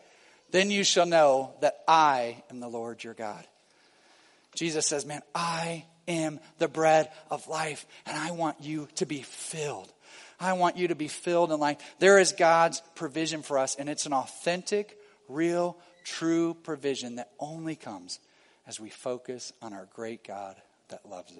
Then 0.51 0.69
you 0.69 0.83
shall 0.83 1.07
know 1.07 1.55
that 1.61 1.79
I 1.87 2.43
am 2.51 2.59
the 2.59 2.67
Lord 2.67 3.03
your 3.03 3.15
God. 3.15 3.43
Jesus 4.53 4.85
says, 4.85 5.03
Man, 5.03 5.23
I 5.33 5.85
am 6.07 6.39
the 6.59 6.67
bread 6.67 7.09
of 7.31 7.47
life, 7.47 7.87
and 8.05 8.15
I 8.15 8.29
want 8.29 8.57
you 8.61 8.87
to 8.97 9.07
be 9.07 9.23
filled. 9.23 9.91
I 10.39 10.53
want 10.53 10.77
you 10.77 10.89
to 10.89 10.95
be 10.95 11.07
filled 11.07 11.51
in 11.51 11.59
life. 11.59 11.77
There 11.97 12.19
is 12.19 12.33
God's 12.33 12.83
provision 12.93 13.41
for 13.41 13.57
us, 13.57 13.73
and 13.73 13.89
it's 13.89 14.05
an 14.05 14.13
authentic, 14.13 14.99
real 15.27 15.79
true 16.03 16.53
provision 16.53 17.15
that 17.15 17.31
only 17.39 17.75
comes 17.75 18.19
as 18.67 18.79
we 18.79 18.89
focus 18.89 19.53
on 19.61 19.73
our 19.73 19.87
great 19.93 20.23
God 20.23 20.55
that 20.89 21.05
loves 21.09 21.31
us. 21.31 21.37